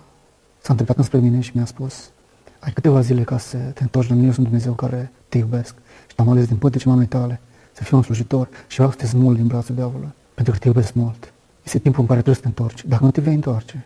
s-a 0.61 0.69
întâmplat 0.71 0.97
înspre 0.97 1.19
mine 1.19 1.39
și 1.39 1.51
mi-a 1.53 1.65
spus 1.65 2.11
ai 2.59 2.71
câteva 2.71 3.01
zile 3.01 3.23
ca 3.23 3.37
să 3.37 3.57
te 3.57 3.83
întorci 3.83 4.07
la 4.07 4.13
mine, 4.13 4.27
eu 4.27 4.33
sunt 4.33 4.45
Dumnezeu 4.45 4.73
care 4.73 5.11
te 5.29 5.37
iubesc 5.37 5.75
și 6.07 6.15
te-am 6.15 6.29
ales 6.29 6.47
din 6.47 6.57
pântece 6.57 6.89
mamei 6.89 7.05
tale 7.05 7.39
să 7.71 7.83
fiu 7.83 7.97
un 7.97 8.03
slujitor 8.03 8.49
și 8.67 8.75
vreau 8.75 8.91
să 8.91 8.97
te 8.97 9.05
smul 9.05 9.35
din 9.35 9.47
brațul 9.47 9.75
diavolului, 9.75 10.13
pentru 10.33 10.53
că 10.53 10.59
te 10.59 10.67
iubesc 10.67 10.93
mult. 10.93 11.33
Este 11.63 11.79
timpul 11.79 12.01
în 12.01 12.07
care 12.07 12.21
trebuie 12.21 12.35
să 12.35 12.41
te 12.41 12.47
întorci. 12.47 12.85
Dacă 12.85 13.03
nu 13.03 13.11
te 13.11 13.21
vei 13.21 13.33
întoarce, 13.33 13.85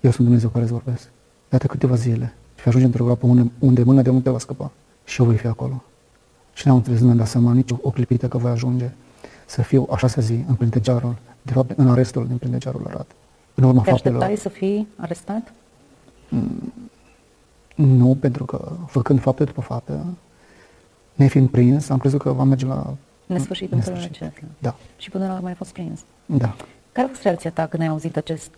eu 0.00 0.10
sunt 0.10 0.22
Dumnezeu 0.22 0.48
care 0.48 0.62
îți 0.62 0.72
vorbesc. 0.72 1.08
Iată 1.52 1.66
câteva 1.66 1.94
zile 1.94 2.34
și 2.54 2.62
vei 2.62 2.64
ajunge 2.66 2.86
într-o 2.86 3.04
groapă 3.04 3.26
unde, 3.26 3.50
unde 3.58 3.82
mâna 3.82 4.02
de 4.02 4.10
unde 4.10 4.22
te 4.22 4.30
va 4.30 4.38
scăpa 4.38 4.70
și 5.04 5.20
eu 5.20 5.26
voi 5.26 5.36
fi 5.36 5.46
acolo. 5.46 5.82
Și 6.52 6.62
ne-am 6.66 6.76
înțeles, 6.76 6.98
nu 7.00 7.04
mi-am 7.06 7.16
dat 7.18 7.26
seama 7.26 7.52
nici 7.52 7.70
o 7.82 7.90
clipită 7.90 8.28
că 8.28 8.38
voi 8.38 8.50
ajunge 8.50 8.90
să 9.46 9.62
fiu 9.62 9.86
a 9.90 9.96
șasea 9.96 10.22
zi 10.22 10.44
în 10.48 10.54
plintegearul, 10.54 11.16
de 11.42 11.52
fapt 11.52 11.70
în 11.78 11.88
arestul 11.90 12.26
din 12.26 12.36
plintegearul 12.36 12.84
Arad. 12.86 13.06
În 13.54 13.64
urma 13.64 13.82
Te 13.82 13.90
faptelor. 13.90 14.22
așteptai 14.22 14.42
să 14.42 14.48
fii 14.58 14.88
arestat? 14.96 15.52
Nu, 17.74 18.16
pentru 18.20 18.44
că 18.44 18.72
făcând 18.86 19.20
fapte 19.20 19.44
după 19.44 19.60
fapte, 19.60 20.00
nefiind 21.14 21.48
prins, 21.48 21.88
am 21.88 21.98
crezut 21.98 22.20
că 22.22 22.32
va 22.32 22.42
merge 22.42 22.66
la 22.66 22.94
Nesfârșit 23.26 23.72
în 23.72 23.80
felul 23.80 23.98
nesfârșit. 23.98 24.22
acesta. 24.26 24.46
Da, 24.58 24.74
Și 24.96 25.10
până 25.10 25.26
la 25.26 25.34
urmă 25.34 25.48
ai 25.48 25.54
fost 25.54 25.72
prins. 25.72 26.00
da. 26.26 26.54
Care 26.92 27.06
a 27.06 27.10
fost 27.10 27.22
reacția 27.22 27.50
ta 27.50 27.66
când 27.66 27.82
ai 27.82 27.88
auzit 27.88 28.16
acest, 28.16 28.50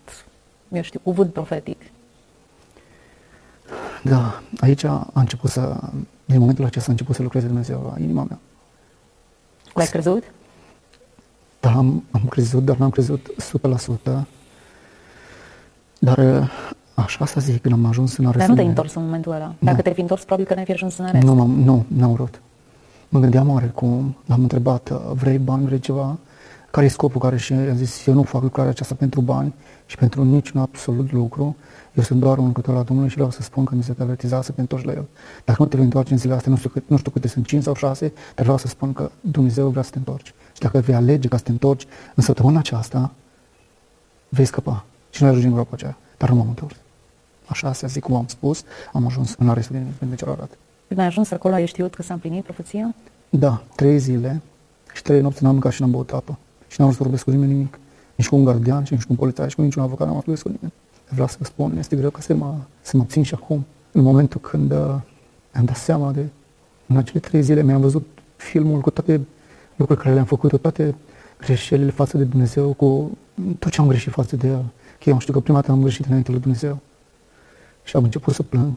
eu 0.71 0.81
știu, 0.81 0.99
cuvânt 1.03 1.33
profetic? 1.33 1.81
Da, 4.03 4.41
aici 4.59 4.83
a 4.83 5.07
început 5.13 5.49
să, 5.49 5.79
din 6.25 6.39
momentul 6.39 6.65
acesta 6.65 6.87
a 6.87 6.91
început 6.91 7.15
să 7.15 7.21
lucreze 7.21 7.45
Dumnezeu 7.45 7.91
la 7.95 8.01
inima 8.03 8.23
mea. 8.29 8.39
L-ai 9.73 9.85
crezut? 9.85 10.23
Da, 11.59 11.71
am, 11.71 12.03
am 12.11 12.21
crezut, 12.29 12.65
dar 12.65 12.75
n-am 12.77 12.89
crezut 12.89 13.27
100%. 14.09 14.21
Dar 15.99 16.49
așa 16.93 17.25
să 17.25 17.39
zic, 17.39 17.61
când 17.61 17.73
am 17.73 17.85
ajuns 17.85 18.17
în 18.17 18.23
Dar 18.23 18.33
arestul 18.33 18.49
nu 18.49 18.55
te-ai 18.59 18.67
meu- 18.67 18.75
întors 18.77 18.95
în 18.95 19.03
momentul 19.03 19.31
ăla. 19.31 19.53
Dacă 19.59 19.81
te-ai 19.81 19.93
fi 19.93 20.01
întors, 20.01 20.21
probabil 20.23 20.45
că 20.47 20.53
n-ai 20.53 20.65
fi 20.65 20.71
ajuns 20.71 20.97
în 20.97 21.05
arest. 21.05 21.23
Nu, 21.23 21.33
m-am, 21.33 21.49
nu, 21.51 21.85
n-am 21.87 22.13
vrut. 22.13 22.41
Mă 23.09 23.19
gândeam 23.19 23.49
oare 23.49 23.65
cum, 23.75 24.15
l-am 24.25 24.41
întrebat, 24.41 24.89
vrei 25.13 25.37
bani, 25.37 25.65
vrei 25.65 25.79
ceva? 25.79 26.17
Care 26.71 26.85
e 26.85 26.89
scopul 26.89 27.21
care 27.21 27.37
și 27.37 27.51
i-am 27.53 27.75
zis, 27.75 28.05
eu 28.05 28.13
nu 28.13 28.23
fac 28.23 28.41
lucrarea 28.41 28.71
aceasta 28.71 28.95
pentru 28.95 29.21
bani 29.21 29.53
și 29.85 29.95
pentru 29.95 30.23
niciun 30.23 30.61
absolut 30.61 31.11
lucru. 31.11 31.55
Eu 31.93 32.03
sunt 32.03 32.19
doar 32.19 32.37
un 32.37 32.45
lucrător 32.45 32.75
la 32.75 32.83
Domnului 32.83 33.09
și 33.09 33.15
vreau 33.15 33.31
să 33.31 33.41
spun 33.41 33.63
că 33.63 33.69
Dumnezeu 33.69 33.93
te 33.93 34.01
avertizează 34.01 34.43
să 34.43 34.51
te 34.51 34.61
întorci 34.61 34.83
la 34.83 34.91
El. 34.91 35.05
Dacă 35.45 35.61
nu 35.61 35.67
te 35.67 35.75
vei 35.75 35.85
întoarce 35.85 36.11
în 36.11 36.17
zilele 36.17 36.37
astea, 36.37 36.51
nu 36.51 36.57
știu, 36.57 36.69
cât, 36.69 36.83
nu 36.87 36.97
știu 36.97 37.11
câte 37.11 37.27
sunt, 37.27 37.45
5 37.45 37.63
sau 37.63 37.75
6, 37.75 38.13
dar 38.35 38.43
vreau 38.43 38.57
să 38.57 38.67
spun 38.67 38.93
că 38.93 39.11
Dumnezeu 39.21 39.69
vrea 39.69 39.83
să 39.83 39.89
te 39.89 39.97
întorci. 39.97 40.33
Și 40.53 40.59
dacă 40.59 40.79
vei 40.79 40.95
alege 40.95 41.27
ca 41.27 41.37
să 41.37 41.43
te 41.43 41.51
întorci 41.51 41.85
în 42.15 42.23
săptămâna 42.23 42.59
aceasta, 42.59 43.11
vei 44.29 44.45
scăpa 44.45 44.85
și 45.09 45.21
nu 45.21 45.27
ai 45.27 45.33
ajunge 45.33 45.47
în 45.47 45.53
groapa 45.53 45.71
aceea. 45.73 45.97
Dar 46.17 46.29
nu 46.29 46.35
m-am 46.35 46.47
întors. 46.47 46.75
Așa 47.45 47.73
se 47.73 47.87
zic 47.87 48.03
cum 48.03 48.15
am 48.15 48.27
spus, 48.27 48.63
am 48.93 49.05
ajuns 49.05 49.35
în 49.37 49.49
arestul 49.49 49.75
din 49.75 50.07
din 50.07 50.15
celălalt. 50.15 50.57
Când 50.87 50.99
ai 50.99 51.05
ajuns 51.05 51.31
acolo, 51.31 51.53
ai 51.53 51.65
știut 51.65 51.95
că 51.95 52.01
s-a 52.01 52.13
împlinit 52.13 52.43
profeția? 52.43 52.95
Da, 53.29 53.63
trei 53.75 53.97
zile 53.97 54.41
și 54.93 55.01
trei 55.01 55.21
nopți 55.21 55.43
n-am 55.43 55.51
mâncat 55.51 55.71
și 55.71 55.81
n-am 55.81 55.91
băut 55.91 56.11
apă. 56.11 56.37
Și 56.67 56.79
n-am 56.79 56.87
vrut 56.87 56.97
să 56.97 57.03
vorbesc 57.03 57.23
cu 57.23 57.31
nimeni 57.31 57.51
nimic. 57.51 57.79
Nici 58.15 58.27
cu 58.27 58.35
un 58.35 58.43
gardian, 58.43 58.83
și 58.83 58.93
nici 58.93 59.01
cu 59.01 59.07
un 59.09 59.17
polițai, 59.17 59.49
și 59.49 59.55
cu 59.55 59.61
niciun 59.61 59.83
avocat 59.83 60.07
n-am 60.07 60.15
vorbesc 60.15 60.41
cu 60.41 60.49
nimeni. 60.49 60.73
Vreau 61.13 61.27
să 61.27 61.35
vă 61.39 61.45
spun, 61.45 61.77
este 61.77 61.95
greu 61.95 62.09
ca 62.09 62.21
să 62.21 62.33
mă, 62.33 62.55
să 62.81 62.97
mă 62.97 63.03
țin 63.03 63.23
și 63.23 63.33
acum. 63.33 63.65
În 63.91 64.01
momentul 64.01 64.39
când 64.39 64.71
uh, 64.71 64.95
am 65.53 65.65
dat 65.65 65.75
seama 65.75 66.11
de... 66.11 66.25
În 66.87 66.97
acele 66.97 67.19
trei 67.19 67.41
zile 67.41 67.63
mi-am 67.63 67.81
văzut 67.81 68.07
filmul 68.35 68.79
cu 68.79 68.89
toate 68.89 69.21
lucrurile 69.75 70.03
care 70.03 70.13
le-am 70.13 70.25
făcut, 70.25 70.49
cu 70.49 70.57
toate 70.57 70.95
greșelile 71.37 71.91
față 71.91 72.17
de 72.17 72.23
Dumnezeu, 72.23 72.73
cu 72.73 73.17
tot 73.59 73.71
ce 73.71 73.81
am 73.81 73.87
greșit 73.87 74.11
față 74.11 74.35
de 74.35 74.47
El. 74.47 74.65
Că 74.99 75.09
eu 75.09 75.19
știu 75.19 75.33
că 75.33 75.39
prima 75.39 75.59
dată 75.59 75.71
am 75.71 75.81
greșit 75.81 76.05
înainte 76.05 76.31
lui 76.31 76.39
Dumnezeu. 76.39 76.79
Și 77.83 77.95
am 77.95 78.03
început 78.03 78.33
să 78.33 78.43
plâng. 78.43 78.73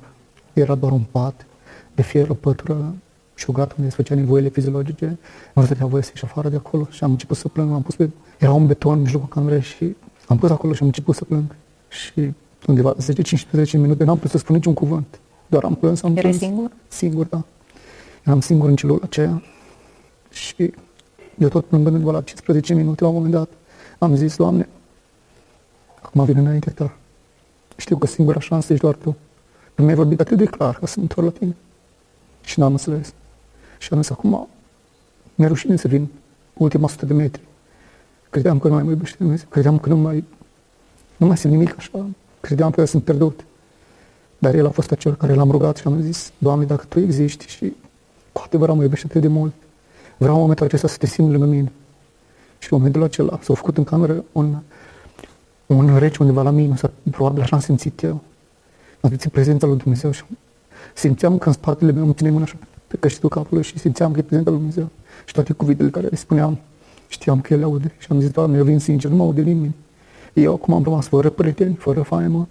Era 0.53 0.75
doar 0.75 0.93
un 0.93 1.05
pat 1.11 1.47
de 1.95 2.03
fier, 2.03 2.31
o 2.31 2.35
pătură 2.35 2.95
și 3.35 3.51
o 3.51 3.53
gata 3.53 3.75
unde 3.79 3.91
se 3.91 3.97
făcea 3.97 4.15
nevoile 4.15 4.49
fiziologice. 4.49 5.19
Nu 5.55 5.65
stătea 5.65 5.87
voie 5.87 6.03
să 6.03 6.11
ieși 6.13 6.25
afară 6.25 6.49
de 6.49 6.57
acolo 6.57 6.87
și 6.91 7.05
am 7.05 7.11
început 7.11 7.37
să 7.37 7.49
plâng. 7.49 7.73
Am 7.73 7.83
pus 7.83 7.95
pe... 7.97 8.11
Era 8.39 8.53
un 8.53 8.67
beton 8.67 8.93
în 8.93 9.01
mijlocul 9.01 9.29
camerei 9.29 9.61
și 9.61 9.97
am 10.27 10.39
pus 10.39 10.51
acolo 10.51 10.73
și 10.73 10.81
am 10.81 10.87
început 10.87 11.15
să 11.15 11.25
plâng. 11.25 11.55
Și 11.89 12.33
undeva 12.67 12.95
10-15 13.67 13.71
minute 13.73 14.05
n-am 14.05 14.17
putut 14.17 14.31
să 14.31 14.39
spun 14.39 14.55
niciun 14.55 14.75
cuvânt. 14.75 15.21
Doar 15.47 15.65
am 15.65 15.75
plâns, 15.75 16.03
am 16.03 16.11
Erai 16.11 16.23
plâns. 16.23 16.39
singur? 16.39 16.71
Singur, 16.89 17.27
da. 17.27 17.45
Eram 18.25 18.41
singur 18.41 18.69
în 18.69 18.77
celula 18.77 19.01
aceea 19.03 19.43
și 20.31 20.73
eu 21.39 21.49
tot 21.49 21.65
plângând 21.65 21.95
undeva 21.95 22.13
la 22.13 22.23
15 22.23 22.75
minute, 22.75 23.03
la 23.03 23.09
un 23.09 23.15
moment 23.15 23.33
dat, 23.33 23.49
am 23.99 24.15
zis, 24.15 24.37
Doamne, 24.37 24.69
acum 26.03 26.25
vin 26.25 26.37
înaintea 26.37 26.73
Ta. 26.73 26.97
Știu 27.77 27.97
că 27.97 28.07
singura 28.07 28.41
șansă 28.41 28.73
ești 28.73 28.85
doar 28.85 28.95
Tu. 28.97 29.17
Nu 29.75 29.85
mi-ai 29.85 29.97
vorbit 29.97 30.21
atât 30.21 30.37
de 30.37 30.45
clar 30.45 30.79
ca 30.79 30.87
să 30.87 30.95
mă 30.97 31.03
întorc 31.03 31.27
la 31.27 31.39
Tine. 31.39 31.57
Și 32.45 32.59
n-am 32.59 32.71
înțeles. 32.71 33.15
Și 33.79 33.89
am 33.93 34.01
zis, 34.01 34.11
acum 34.11 34.49
mi-e 35.35 35.49
rușine 35.49 35.77
să 35.77 35.89
vin 35.89 36.09
ultima 36.53 36.89
sută 36.89 37.07
de 37.07 37.13
metri. 37.13 37.41
Credeam 38.31 38.59
că 38.59 38.69
nu 38.69 38.75
mai 38.75 38.83
mă 38.83 38.91
iubește 38.91 39.17
Dumnezeu. 39.19 39.47
Credeam 39.51 39.79
că 39.79 39.89
nu 39.89 39.97
mai, 39.97 40.25
nu 41.17 41.27
mai 41.27 41.37
simt 41.37 41.53
nimic 41.53 41.75
așa. 41.77 42.07
Credeam 42.41 42.71
că 42.71 42.85
sunt 42.85 43.05
pierdut. 43.05 43.45
Dar 44.39 44.55
El 44.55 44.67
a 44.67 44.71
fost 44.71 44.91
acel 44.91 45.15
care 45.15 45.35
l-am 45.35 45.51
rugat 45.51 45.77
și 45.77 45.87
am 45.87 46.01
zis, 46.01 46.33
Doamne, 46.39 46.65
dacă 46.65 46.85
Tu 46.89 47.01
existi 47.01 47.47
și 47.49 47.73
cu 48.33 48.43
adevărat 48.45 48.77
mă 48.77 48.83
iubește 48.83 49.07
atât 49.09 49.21
de 49.21 49.29
mult. 49.29 49.53
Vreau 50.17 50.35
în 50.35 50.41
momentul 50.41 50.67
acesta 50.67 50.89
să 50.89 50.97
te 50.97 51.07
simt 51.07 51.31
lângă 51.31 51.47
mine. 51.47 51.73
Și 52.59 52.73
în 52.73 52.79
momentul 52.79 53.03
acela 53.03 53.39
s-a 53.43 53.55
făcut 53.55 53.77
în 53.77 53.85
cameră 53.85 54.25
un, 54.33 54.57
un 55.67 55.99
rece 55.99 56.17
undeva 56.21 56.43
la 56.43 56.51
mine, 56.51 56.77
sau 56.77 56.91
probabil 57.11 57.43
așa 57.43 57.57
am 57.57 57.63
simțit 57.63 58.03
eu. 58.03 58.21
Am 59.01 59.09
simțit 59.09 59.33
prezența 59.33 59.67
lui 59.67 59.77
Dumnezeu 59.77 60.11
și 60.11 60.25
simțeam 60.95 61.39
că 61.39 61.49
în 61.49 61.55
spatele 61.55 61.93
meu 61.93 62.05
îmi 62.05 62.15
ține 62.15 62.31
mâna 62.31 62.45
așa 62.45 62.57
pe 62.87 62.97
căștitul 62.97 63.29
capului 63.29 63.63
și 63.63 63.79
simțeam 63.79 64.13
că 64.13 64.19
e 64.19 64.23
prezența 64.23 64.51
lui 64.51 64.59
Dumnezeu. 64.59 64.89
Și 65.25 65.35
toate 65.35 65.53
cuvintele 65.53 65.91
care 65.91 66.07
le 66.07 66.17
spuneam, 66.17 66.59
știam 67.09 67.41
că 67.41 67.53
el 67.53 67.59
le 67.59 67.65
aude. 67.65 67.95
Și 67.99 68.07
am 68.11 68.21
zis, 68.21 68.31
Doamne, 68.31 68.57
eu 68.57 68.65
vin 68.65 68.79
sincer, 68.79 69.11
nu 69.11 69.17
mă 69.17 69.23
aude 69.23 69.43
nimeni. 69.43 69.75
Eu 70.43 70.55
acum 70.55 70.75
am 70.75 70.83
rămas 70.83 71.07
fără 71.07 71.31
prieteni, 71.31 71.75
fără 71.75 72.03
faimă, 72.03 72.49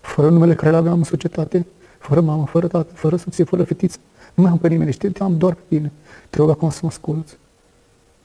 fără 0.00 0.30
numele 0.30 0.54
care 0.54 0.70
le 0.70 0.76
aveam 0.76 0.98
în 0.98 1.04
societate, 1.04 1.66
fără 1.98 2.20
mamă, 2.20 2.46
fără 2.46 2.66
tată, 2.66 2.92
fără 2.94 3.16
soție, 3.16 3.44
fără 3.44 3.64
fetiță. 3.64 3.98
Nu 4.34 4.42
mai 4.42 4.52
am 4.52 4.58
pe 4.58 4.68
nimeni, 4.68 4.92
știam 4.92 5.38
doar 5.38 5.54
pe 5.54 5.60
tine. 5.68 5.92
Te 6.30 6.38
rog 6.38 6.50
acum 6.50 6.70
să 6.70 6.78
mă 6.82 6.88
asculți. 6.88 7.36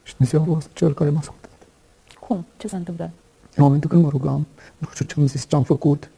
Și 0.03 0.15
Dumnezeu 0.15 0.41
a 0.41 0.53
fost 0.53 0.69
cel 0.73 0.93
care 0.93 1.09
m-a 1.09 1.19
ascultat. 1.19 1.57
Cum? 2.19 2.45
Ce 2.57 2.67
s-a 2.67 2.77
întâmplat? 2.77 3.09
În 3.55 3.63
momentul 3.63 3.89
când 3.89 4.03
mă 4.03 4.09
rugam, 4.09 4.47
nu 4.77 4.87
știu 4.91 5.05
ce 5.05 5.13
am 5.17 5.27
zis, 5.27 5.47
ce 5.47 5.55
am 5.55 5.63
făcut, 5.63 6.09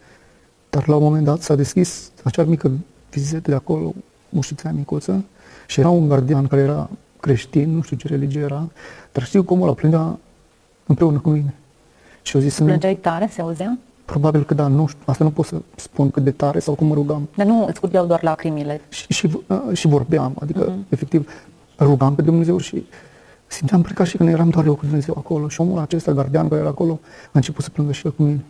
dar 0.69 0.88
la 0.88 0.95
un 0.95 1.03
moment 1.03 1.25
dat 1.25 1.41
s-a 1.41 1.55
deschis 1.55 2.12
acea 2.23 2.43
mică 2.43 2.71
vizită 3.12 3.50
de 3.50 3.55
acolo, 3.55 3.93
ușița 4.29 4.71
micuță, 4.71 5.23
și 5.67 5.79
era 5.79 5.89
un 5.89 6.07
gardian 6.07 6.47
care 6.47 6.62
era 6.62 6.89
creștin, 7.19 7.75
nu 7.75 7.81
știu 7.81 7.97
ce 7.97 8.07
religie 8.07 8.41
era, 8.41 8.69
dar 9.12 9.23
știu 9.23 9.43
cum 9.43 9.62
ăla 9.62 9.73
plângea 9.73 10.19
împreună 10.85 11.19
cu 11.19 11.29
mine. 11.29 11.53
Și 12.23 12.35
eu 12.35 12.41
zis, 12.41 12.59
nu, 12.59 12.65
Plângeai 12.65 12.95
tare? 12.95 13.29
Se 13.31 13.41
auzea? 13.41 13.77
probabil 14.05 14.43
că 14.43 14.53
da, 14.53 14.67
nu 14.67 14.87
știu, 14.87 15.01
asta 15.05 15.23
nu 15.23 15.31
pot 15.31 15.45
să 15.45 15.61
spun 15.75 16.11
cât 16.11 16.23
de 16.23 16.31
tare 16.31 16.59
sau 16.59 16.73
cum 16.73 16.87
mă 16.87 16.93
rugam. 16.93 17.29
Dar 17.35 17.45
nu 17.45 17.65
îți 17.65 17.79
curgeau 17.79 18.05
doar 18.05 18.23
lacrimile. 18.23 18.81
Și, 18.89 19.05
și, 19.09 19.29
uh, 19.47 19.61
și 19.73 19.87
vorbeam, 19.87 20.35
adică 20.41 20.71
uh-huh. 20.71 20.89
efectiv 20.89 21.29
rugam 21.79 22.15
pe 22.15 22.21
Dumnezeu 22.21 22.57
și 22.57 22.85
simțeam 23.47 23.81
pre 23.81 23.93
ca 23.93 24.03
și 24.03 24.17
când 24.17 24.29
eram 24.29 24.49
doar 24.49 24.65
eu 24.65 24.75
cu 24.75 24.85
Dumnezeu 24.85 25.15
acolo 25.17 25.47
și 25.47 25.61
omul 25.61 25.79
acesta, 25.79 26.11
gardian 26.11 26.47
care 26.47 26.61
era 26.61 26.69
acolo, 26.69 26.99
a 27.25 27.29
început 27.31 27.63
să 27.63 27.69
plângă 27.69 27.91
și 27.91 28.05
el 28.05 28.13
cu 28.13 28.23
mine. 28.23 28.43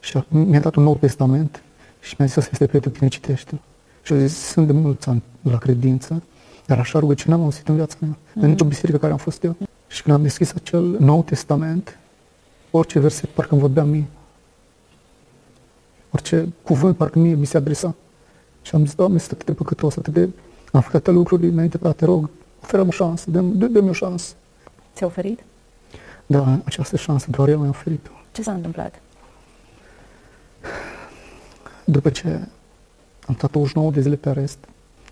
Și 0.00 0.16
a- 0.16 0.26
mi-a 0.28 0.60
dat 0.60 0.74
un 0.74 0.82
nou 0.82 0.96
testament 0.96 1.62
și 2.00 2.14
mi-a 2.18 2.26
zis, 2.26 2.36
asta 2.36 2.50
este 2.52 2.66
prietenul 2.66 2.96
tine, 2.96 3.08
citește 3.08 3.60
Și 4.02 4.12
a 4.12 4.16
zis, 4.18 4.36
sunt 4.36 4.66
de 4.66 4.72
mulți 4.72 5.08
ani 5.08 5.22
la 5.42 5.58
credință, 5.58 6.22
dar 6.66 6.78
așa 6.78 6.98
rugăciune 6.98 7.34
n-am 7.34 7.44
auzit 7.44 7.68
în 7.68 7.74
viața 7.74 7.96
mea, 8.00 8.10
mm-hmm. 8.10 8.40
în 8.40 8.48
nicio 8.48 8.64
biserică 8.64 8.98
care 8.98 9.12
am 9.12 9.18
fost 9.18 9.44
eu. 9.44 9.56
Și 9.86 10.02
când 10.02 10.16
am 10.16 10.22
deschis 10.22 10.52
acel 10.54 10.96
nou 10.98 11.22
testament, 11.22 11.98
orice 12.76 12.98
verset 12.98 13.28
parcă 13.30 13.52
îmi 13.52 13.60
vorbea 13.60 13.84
mie. 13.84 14.06
Orice 16.10 16.52
cuvânt 16.62 16.96
parcă 16.96 17.18
mie 17.18 17.34
mi 17.34 17.46
se 17.46 17.56
adresa. 17.56 17.94
Și 18.62 18.74
am 18.74 18.84
zis, 18.84 18.94
Doamne, 18.94 19.18
sunt 19.18 19.30
atât 19.32 19.46
de 19.46 19.52
păcătos, 19.52 19.96
atât 19.96 20.12
de... 20.12 20.28
Am 20.72 20.80
făcut 20.80 20.94
atâtea 20.94 21.12
lucruri 21.12 21.46
înainte, 21.46 21.78
dar 21.78 21.92
te 21.92 22.04
rog, 22.04 22.30
oferă-mi 22.62 22.88
o 22.88 22.92
șansă, 22.92 23.30
dă-mi, 23.30 23.54
dă- 23.54 23.66
dă-mi 23.66 23.88
o 23.88 23.92
șansă. 23.92 24.34
Ți-a 24.94 25.06
oferit? 25.06 25.44
Da, 26.26 26.60
această 26.64 26.96
șansă 26.96 27.26
doar 27.30 27.48
el 27.48 27.58
mi-a 27.58 27.68
oferit-o. 27.68 28.10
Ce 28.32 28.42
s-a 28.42 28.52
întâmplat? 28.52 29.00
După 31.84 32.10
ce 32.10 32.28
am 33.26 33.34
stat 33.34 33.50
29 33.50 33.90
de 33.90 34.00
zile 34.00 34.16
pe 34.16 34.28
arest, 34.28 34.58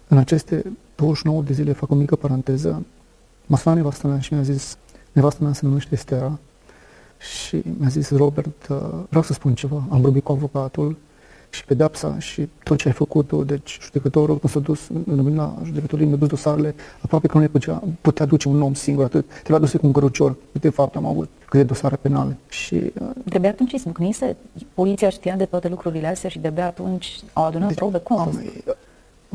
în 0.08 0.16
aceste 0.18 0.72
29 0.94 1.42
de 1.42 1.52
zile, 1.52 1.72
fac 1.72 1.90
o 1.90 1.94
mică 1.94 2.16
paranteză, 2.16 2.84
m-a 3.46 3.56
sunat 3.56 3.76
nevastă 3.76 4.06
mea 4.06 4.20
și 4.20 4.32
mi-a 4.32 4.42
zis, 4.42 4.76
nevastă 5.12 5.42
mea 5.42 5.52
se 5.52 5.66
numește 5.66 5.94
Estera, 5.94 6.38
și 7.24 7.62
mi-a 7.78 7.88
zis, 7.88 8.10
Robert, 8.10 8.68
uh, 8.68 8.76
vreau 9.08 9.22
să 9.22 9.32
spun 9.32 9.54
ceva, 9.54 9.82
am 9.90 10.00
vorbit 10.00 10.24
cu 10.24 10.32
avocatul 10.32 10.96
și 11.50 11.64
pedepsa 11.64 12.18
și 12.18 12.48
tot 12.62 12.78
ce 12.78 12.88
ai 12.88 12.94
făcut 12.94 13.46
deci 13.46 13.78
judecătorul 13.82 14.38
când 14.38 14.52
s-a 14.52 14.60
dus 14.60 14.88
în 15.06 15.34
la 15.34 15.54
judecătorii, 15.64 16.06
mi-a 16.06 16.16
dus 16.16 16.28
dosarele, 16.28 16.74
aproape 17.00 17.26
că 17.26 17.36
nu 17.36 17.42
le 17.42 17.48
putea, 17.48 17.82
putea 18.00 18.26
duce 18.26 18.48
un 18.48 18.62
om 18.62 18.74
singur 18.74 19.04
atât, 19.04 19.24
te 19.42 19.52
l-a 19.52 19.58
dus 19.58 19.72
cu 19.72 19.86
un 19.86 19.92
cărucior, 19.92 20.36
de 20.52 20.68
fapt 20.68 20.96
am 20.96 21.06
avut 21.06 21.28
câte 21.48 21.62
dosare 21.62 21.96
penale 21.96 22.36
și 22.48 22.74
uh, 22.74 23.08
De-abia 23.24 23.50
atunci 23.50 23.72
îi 23.72 23.78
smucnise, 23.78 24.36
poliția 24.74 25.08
știa 25.08 25.36
de 25.36 25.44
toate 25.44 25.68
lucrurile 25.68 26.06
astea 26.06 26.28
și 26.28 26.38
de-abia 26.38 26.66
atunci 26.66 27.20
au 27.32 27.44
adunat 27.44 27.68
Deci, 27.68 27.76
probe. 27.76 27.98
Cum 27.98 28.18
a 28.18 28.20
am 28.20 28.26
fost? 28.26 28.38
uh, 28.38 28.74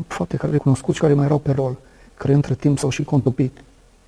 fapte 0.06 0.36
care 0.36 0.52
le 0.52 0.58
cunoscut 0.58 0.94
și 0.94 1.00
care 1.00 1.12
mai 1.12 1.24
erau 1.24 1.38
pe 1.38 1.52
rol, 1.52 1.76
care 2.14 2.32
între 2.32 2.54
timp 2.54 2.78
s-au 2.78 2.90
și 2.90 3.04
contopit. 3.04 3.58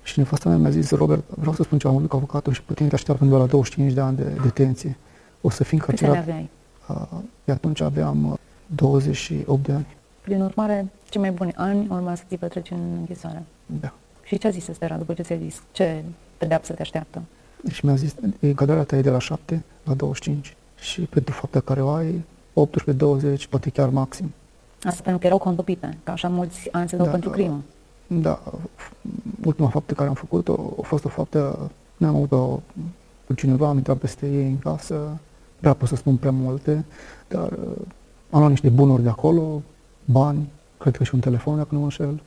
Și 0.03 0.19
nevasta 0.19 0.49
mea 0.49 0.57
mi-a 0.57 0.69
zis, 0.69 0.91
Robert, 0.91 1.23
vreau 1.29 1.53
să 1.53 1.63
spun 1.63 1.77
ceva, 1.77 1.89
am 1.89 1.93
vorbit 1.95 2.11
cu 2.11 2.15
avocatul 2.15 2.53
și 2.53 2.63
pe 2.63 2.73
tine 2.73 2.87
te 2.87 2.95
așteaptă 2.95 3.23
undeva 3.23 3.41
la 3.41 3.47
25 3.49 3.93
de 3.93 4.01
ani 4.01 4.17
de 4.17 4.23
detenție. 4.43 4.97
O 5.41 5.49
să 5.49 5.63
fii 5.63 5.77
Câți 5.77 6.03
ani 6.03 6.15
încarcerat. 6.15 6.49
aveai? 6.87 7.09
Uh, 7.13 7.19
pe 7.43 7.51
atunci 7.51 7.81
aveam 7.81 8.31
uh, 8.31 8.37
28 8.75 9.63
de 9.65 9.71
ani. 9.71 9.87
Prin 10.21 10.41
urmare, 10.41 10.91
cei 11.09 11.21
mai 11.21 11.31
buni 11.31 11.53
ani 11.55 11.87
urma 11.89 12.15
să 12.15 12.23
ți 12.27 12.35
petreci 12.35 12.71
în 12.71 12.95
închisoare. 12.99 13.43
Da. 13.79 13.93
Și 14.23 14.37
ce 14.37 14.47
a 14.47 14.49
zis 14.49 14.67
Estera 14.67 14.95
după 14.95 15.13
ce 15.13 15.21
ți-a 15.21 15.37
zis? 15.37 15.61
Ce 15.71 16.03
pedeapsă 16.37 16.73
te 16.73 16.81
așteaptă? 16.81 17.21
Și 17.71 17.85
mi-a 17.85 17.95
zis, 17.95 18.15
egalarea 18.39 18.83
ta 18.83 18.95
e 18.95 19.01
de 19.01 19.09
la 19.09 19.19
7 19.19 19.63
la 19.83 19.93
25 19.93 20.55
și 20.79 21.01
pentru 21.01 21.33
fapta 21.33 21.59
care 21.59 21.81
o 21.81 21.89
ai, 21.89 22.23
18-20, 22.53 23.49
poate 23.49 23.69
chiar 23.69 23.89
maxim. 23.89 24.33
Asta 24.83 25.01
pentru 25.01 25.19
că 25.21 25.25
erau 25.25 25.37
contopite, 25.37 25.97
că 26.03 26.11
așa 26.11 26.27
mulți 26.27 26.69
ani 26.71 26.89
se 26.89 26.95
dau 26.95 27.05
Da, 27.05 27.11
pentru 27.11 27.29
crimă. 27.29 27.61
Da, 28.21 28.41
ultima 29.45 29.67
faptă 29.67 29.93
care 29.93 30.09
am 30.09 30.15
făcut-o 30.15 30.73
a 30.79 30.81
fost 30.81 31.05
o 31.05 31.09
faptă, 31.09 31.71
ne-am 31.97 32.15
avut-o 32.15 32.61
cu 33.27 33.33
cineva, 33.33 33.67
am 33.67 33.77
intrat 33.77 33.97
peste 33.97 34.27
ei 34.29 34.47
în 34.47 34.57
casă, 34.57 35.17
prea 35.59 35.73
pot 35.73 35.87
să 35.87 35.95
spun 35.95 36.15
prea 36.15 36.31
multe, 36.31 36.85
dar 37.27 37.51
uh, 37.51 37.85
am 38.29 38.39
luat 38.39 38.49
niște 38.49 38.69
bunuri 38.69 39.03
de 39.03 39.09
acolo, 39.09 39.61
bani, 40.05 40.49
cred 40.77 40.97
că 40.97 41.03
și 41.03 41.13
un 41.15 41.19
telefon, 41.19 41.57
dacă 41.57 41.69
nu 41.71 41.77
mă 41.77 41.83
înșel. 41.83 42.21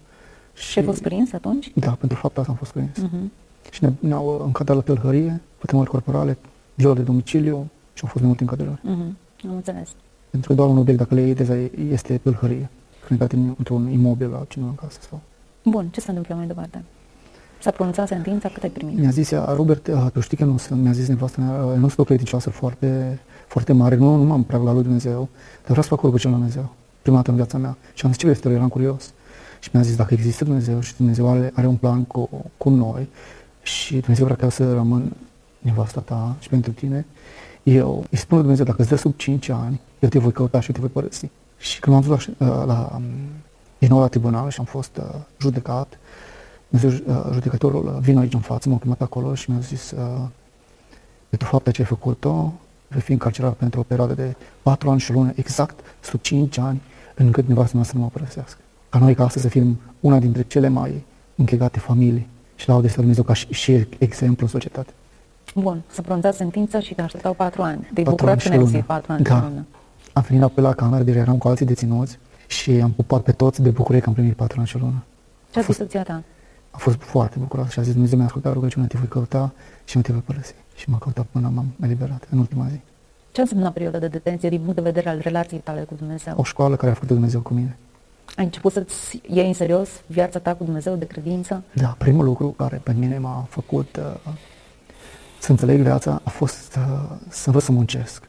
Și 0.55 0.79
ai 0.79 0.85
fost 0.85 1.03
prins 1.03 1.33
atunci? 1.33 1.73
Da, 1.75 1.91
pentru 1.91 2.19
fapta 2.19 2.41
asta 2.41 2.53
am 2.53 2.59
fost 2.59 2.73
prins. 2.73 2.99
Uh-huh. 2.99 3.31
Și 3.71 3.85
ne, 3.85 3.93
ne-au 3.99 4.35
uh, 4.35 4.41
încadrat 4.45 4.77
la 4.77 4.83
tălhărie, 4.83 5.41
pătrămări 5.59 5.91
corporale, 5.91 6.39
viol 6.75 6.95
de 6.95 7.03
domiciliu 7.03 7.69
și 7.93 8.03
au 8.03 8.09
fost 8.09 8.25
mai 8.25 8.27
multe 8.27 8.43
încadrări. 8.43 8.81
Uh-huh. 8.81 9.45
Am 9.49 9.55
înțeles. 9.55 9.89
Pentru 10.31 10.49
că 10.49 10.55
doar 10.55 10.69
un 10.69 10.79
obiect, 10.79 10.99
dacă 10.99 11.15
le 11.15 11.21
iei, 11.21 11.35
deja 11.35 11.57
e- 11.57 11.71
este 11.91 12.19
tălhărie. 12.19 12.71
Când 13.07 13.21
intrat 13.21 13.41
într-un 13.59 13.91
imobil 13.91 14.29
la 14.29 14.45
cineva 14.49 14.71
în 14.71 14.77
casă 14.77 14.99
sau... 15.09 15.21
Bun, 15.69 15.89
ce 15.89 16.01
s-a 16.01 16.07
întâmplat 16.09 16.39
mai 16.39 16.47
departe? 16.47 16.85
S-a 17.59 17.71
pronunțat 17.71 18.09
sentința, 18.09 18.49
cât 18.49 18.63
ai 18.63 18.69
primit? 18.69 18.99
Mi-a 18.99 19.11
zis 19.11 19.31
ea, 19.31 19.45
Robert, 19.45 19.87
uh, 19.87 20.07
tu 20.13 20.21
știi 20.21 20.37
că 20.37 20.45
nu 20.45 20.57
sunt, 20.57 20.83
mi-a 20.83 20.93
zis 20.93 21.09
nevastă 21.09 21.41
mea, 21.41 21.65
uh, 21.65 21.75
nu 21.75 21.87
sunt 21.87 21.99
o 21.99 22.05
credincioasă 22.05 22.51
foarte, 22.51 23.21
foarte 23.47 23.73
mare, 23.73 23.97
nu, 23.97 24.17
nu 24.17 24.23
m-am 24.23 24.43
prea 24.43 24.59
la 24.59 24.73
lui 24.73 24.83
Dumnezeu, 24.83 25.29
dar 25.53 25.67
vreau 25.67 25.83
să 25.83 25.89
fac 25.89 26.03
o 26.03 26.07
rugăciune 26.07 26.33
la 26.33 26.39
Dumnezeu, 26.39 26.75
prima 27.03 27.17
dată 27.17 27.31
în 27.31 27.37
viața 27.37 27.59
mea. 27.59 27.77
Și 27.95 28.05
am 28.05 28.11
zis, 28.11 28.19
ce 28.19 28.25
vrei 28.25 28.37
să 28.37 28.43
te 28.43 28.49
rog? 28.49 28.57
eram 28.57 28.69
curios. 28.69 29.13
Și 29.61 29.71
mi-a 29.73 29.83
zis, 29.83 29.97
dacă 29.97 30.15
există 30.15 30.45
Dumnezeu 30.45 30.81
și 30.81 30.97
Dumnezeu 30.97 31.31
are, 31.31 31.53
are 31.55 31.67
un 31.67 31.77
plan 31.77 32.05
cu, 32.05 32.29
cu 32.57 32.69
noi 32.71 33.09
și 33.63 33.97
Dumnezeu 33.97 34.25
vrea 34.25 34.37
ca 34.37 34.45
eu 34.45 34.51
să 34.51 34.73
rămân 34.73 35.13
nevasta 35.59 36.01
ta 36.01 36.37
și 36.39 36.49
pentru 36.49 36.73
tine, 36.73 37.07
eu 37.63 38.05
îi 38.11 38.19
spun 38.19 38.37
lui 38.37 38.41
Dumnezeu, 38.41 38.65
dacă 38.65 38.81
îți 38.81 38.91
dă 38.91 38.97
sub 38.97 39.17
5 39.17 39.49
ani, 39.49 39.81
eu 39.99 40.09
te 40.09 40.19
voi 40.19 40.33
căuta 40.33 40.61
și 40.61 40.71
eu 40.71 40.75
te 40.75 40.81
voi 40.81 40.91
părăsi. 40.91 41.31
Și 41.59 41.81
când 41.81 41.97
m-am 41.97 42.05
dus 42.05 42.29
la, 42.39 42.47
uh, 42.47 42.67
la, 42.67 42.93
um, 42.95 43.03
din 43.79 43.89
nou 43.89 44.01
la 44.01 44.07
tribunal 44.07 44.51
și 44.51 44.59
am 44.59 44.65
fost 44.65 44.97
uh, 44.97 45.05
judecat, 45.41 45.99
Dumnezeu, 46.69 47.15
uh, 47.17 47.29
judecătorul 47.33 47.87
uh, 47.87 47.93
vine 48.01 48.21
aici 48.21 48.33
în 48.35 48.41
față, 48.41 48.69
m-a 48.69 48.79
chemat 48.79 49.01
acolo 49.01 49.35
și 49.35 49.51
mi-a 49.51 49.61
zis 49.61 49.91
uh, 49.91 50.23
pentru 51.29 51.49
faptul 51.49 51.73
ce 51.73 51.81
ai 51.81 51.87
făcut-o, 51.87 52.53
vei 52.89 53.01
fi 53.01 53.13
încarcerat 53.13 53.53
pentru 53.53 53.81
o 53.81 53.83
perioadă 53.83 54.15
de 54.15 54.37
4 54.63 54.91
ani 54.91 55.01
și 55.01 55.11
o 55.11 55.15
lună, 55.15 55.33
exact 55.35 55.81
sub 56.01 56.21
5 56.21 56.59
ani, 56.59 56.81
încât 57.15 57.47
nevastă 57.49 57.77
mea 57.77 57.85
să 57.85 57.93
nu 57.95 58.01
mă 58.01 58.09
părăsească. 58.13 58.59
Ca 58.89 58.99
noi 58.99 59.15
ca 59.15 59.25
astăzi 59.25 59.45
să 59.45 59.51
fim 59.51 59.81
una 60.01 60.19
dintre 60.19 60.43
cele 60.43 60.69
mai 60.69 61.05
închegate 61.35 61.79
familii 61.79 62.29
și 62.55 62.69
laude 62.69 62.89
să 62.89 62.97
Dumnezeu 62.97 63.23
ca 63.23 63.33
și, 63.33 63.47
și 63.53 63.87
exemplu 63.99 64.45
în 64.45 64.49
societate. 64.51 64.91
Bun, 65.55 65.83
s-a 65.91 66.03
pronunțat 66.03 66.35
sentința 66.35 66.81
și 66.81 66.95
te 66.95 67.03
așteptau 67.03 67.33
patru 67.35 67.63
ani. 67.63 67.81
Te-ai 67.95 68.05
Patru 68.05 68.11
bucurat 68.11 68.33
ani 68.33 68.41
când 68.41 68.43
și 68.43 68.51
ai 68.51 68.57
o 68.57 68.61
lună. 68.61 68.71
găsit 68.73 68.87
patru 68.87 69.13
ani 69.13 69.25
și 69.25 69.31
Da. 69.31 69.37
o 69.39 69.41
lună. 69.49 69.67
Am 70.13 70.25
venit 70.29 70.43
apoi 70.43 70.65
la 70.65 70.73
cameră, 70.73 71.03
deja 71.03 71.19
eram 71.19 71.39
cu 71.39 71.49
alții 71.49 71.67
deținuți 71.67 72.19
și 72.47 72.71
am 72.71 72.91
pupat 72.93 73.23
pe 73.23 73.33
toți 73.33 73.63
de 73.63 73.71
bucurie 73.71 74.01
că 74.01 74.09
am 74.09 74.15
primit 74.15 74.37
4 74.37 74.59
ani 74.59 74.69
și 74.69 74.77
o 74.77 74.79
lună. 74.79 75.03
Ce 75.51 75.59
a 75.59 75.63
fost- 75.63 75.79
zis 75.79 75.87
soția 75.87 76.03
ta? 76.03 76.23
A 76.71 76.79
fost 76.79 76.97
foarte 77.01 77.39
bucuros 77.39 77.71
și 77.71 77.79
a 77.79 77.83
zis 77.83 77.93
Dumnezeu 77.93 78.17
mi-a 78.17 78.27
ascultat 78.27 78.53
rugăciunea, 78.53 78.89
te 78.89 78.99
voi 78.99 79.09
căuta 79.09 79.53
și 79.85 79.97
nu 79.97 80.03
te 80.03 80.13
voi 80.13 80.21
părăsi. 80.21 80.55
Și 80.75 80.91
m-a 80.91 80.99
căutat 80.99 81.27
până 81.31 81.51
m-am 81.55 81.67
eliberat 81.83 82.27
în 82.31 82.39
ultima 82.39 82.67
zi. 82.71 82.81
Ce 83.33 83.41
înseamnă 83.41 83.71
perioada 83.71 83.99
de 83.99 84.09
detenție 84.09 84.49
din 84.49 84.61
punct 84.61 84.75
de 84.75 84.81
vedere 84.81 85.09
al 85.09 85.19
relației 85.19 85.61
tale 85.61 85.81
cu 85.83 85.95
Dumnezeu? 85.95 86.35
O 86.37 86.43
școală 86.43 86.77
care 86.77 86.91
a 86.91 86.95
făcut 86.95 87.09
Dumnezeu 87.09 87.41
cu 87.41 87.55
mine. 87.55 87.77
Ai 88.37 88.45
început 88.45 88.73
să-ți 88.73 89.21
iei 89.29 89.47
în 89.47 89.53
serios 89.55 89.89
viața 90.07 90.39
ta 90.39 90.55
cu 90.55 90.65
Dumnezeu 90.65 90.95
de 90.97 91.05
credință? 91.07 91.63
Da, 91.73 91.95
primul 91.99 92.25
lucru 92.25 92.49
care 92.49 92.81
pe 92.83 92.93
mine 92.93 93.19
m-a 93.19 93.47
făcut 93.49 93.97
uh, 93.97 94.33
să 95.41 95.51
înțeleg 95.51 95.81
viața 95.81 96.21
a 96.25 96.31
fost 96.31 96.77
uh, 96.77 97.17
să 97.29 97.43
învăț 97.47 97.63
să 97.63 97.73
muncesc. 97.73 98.29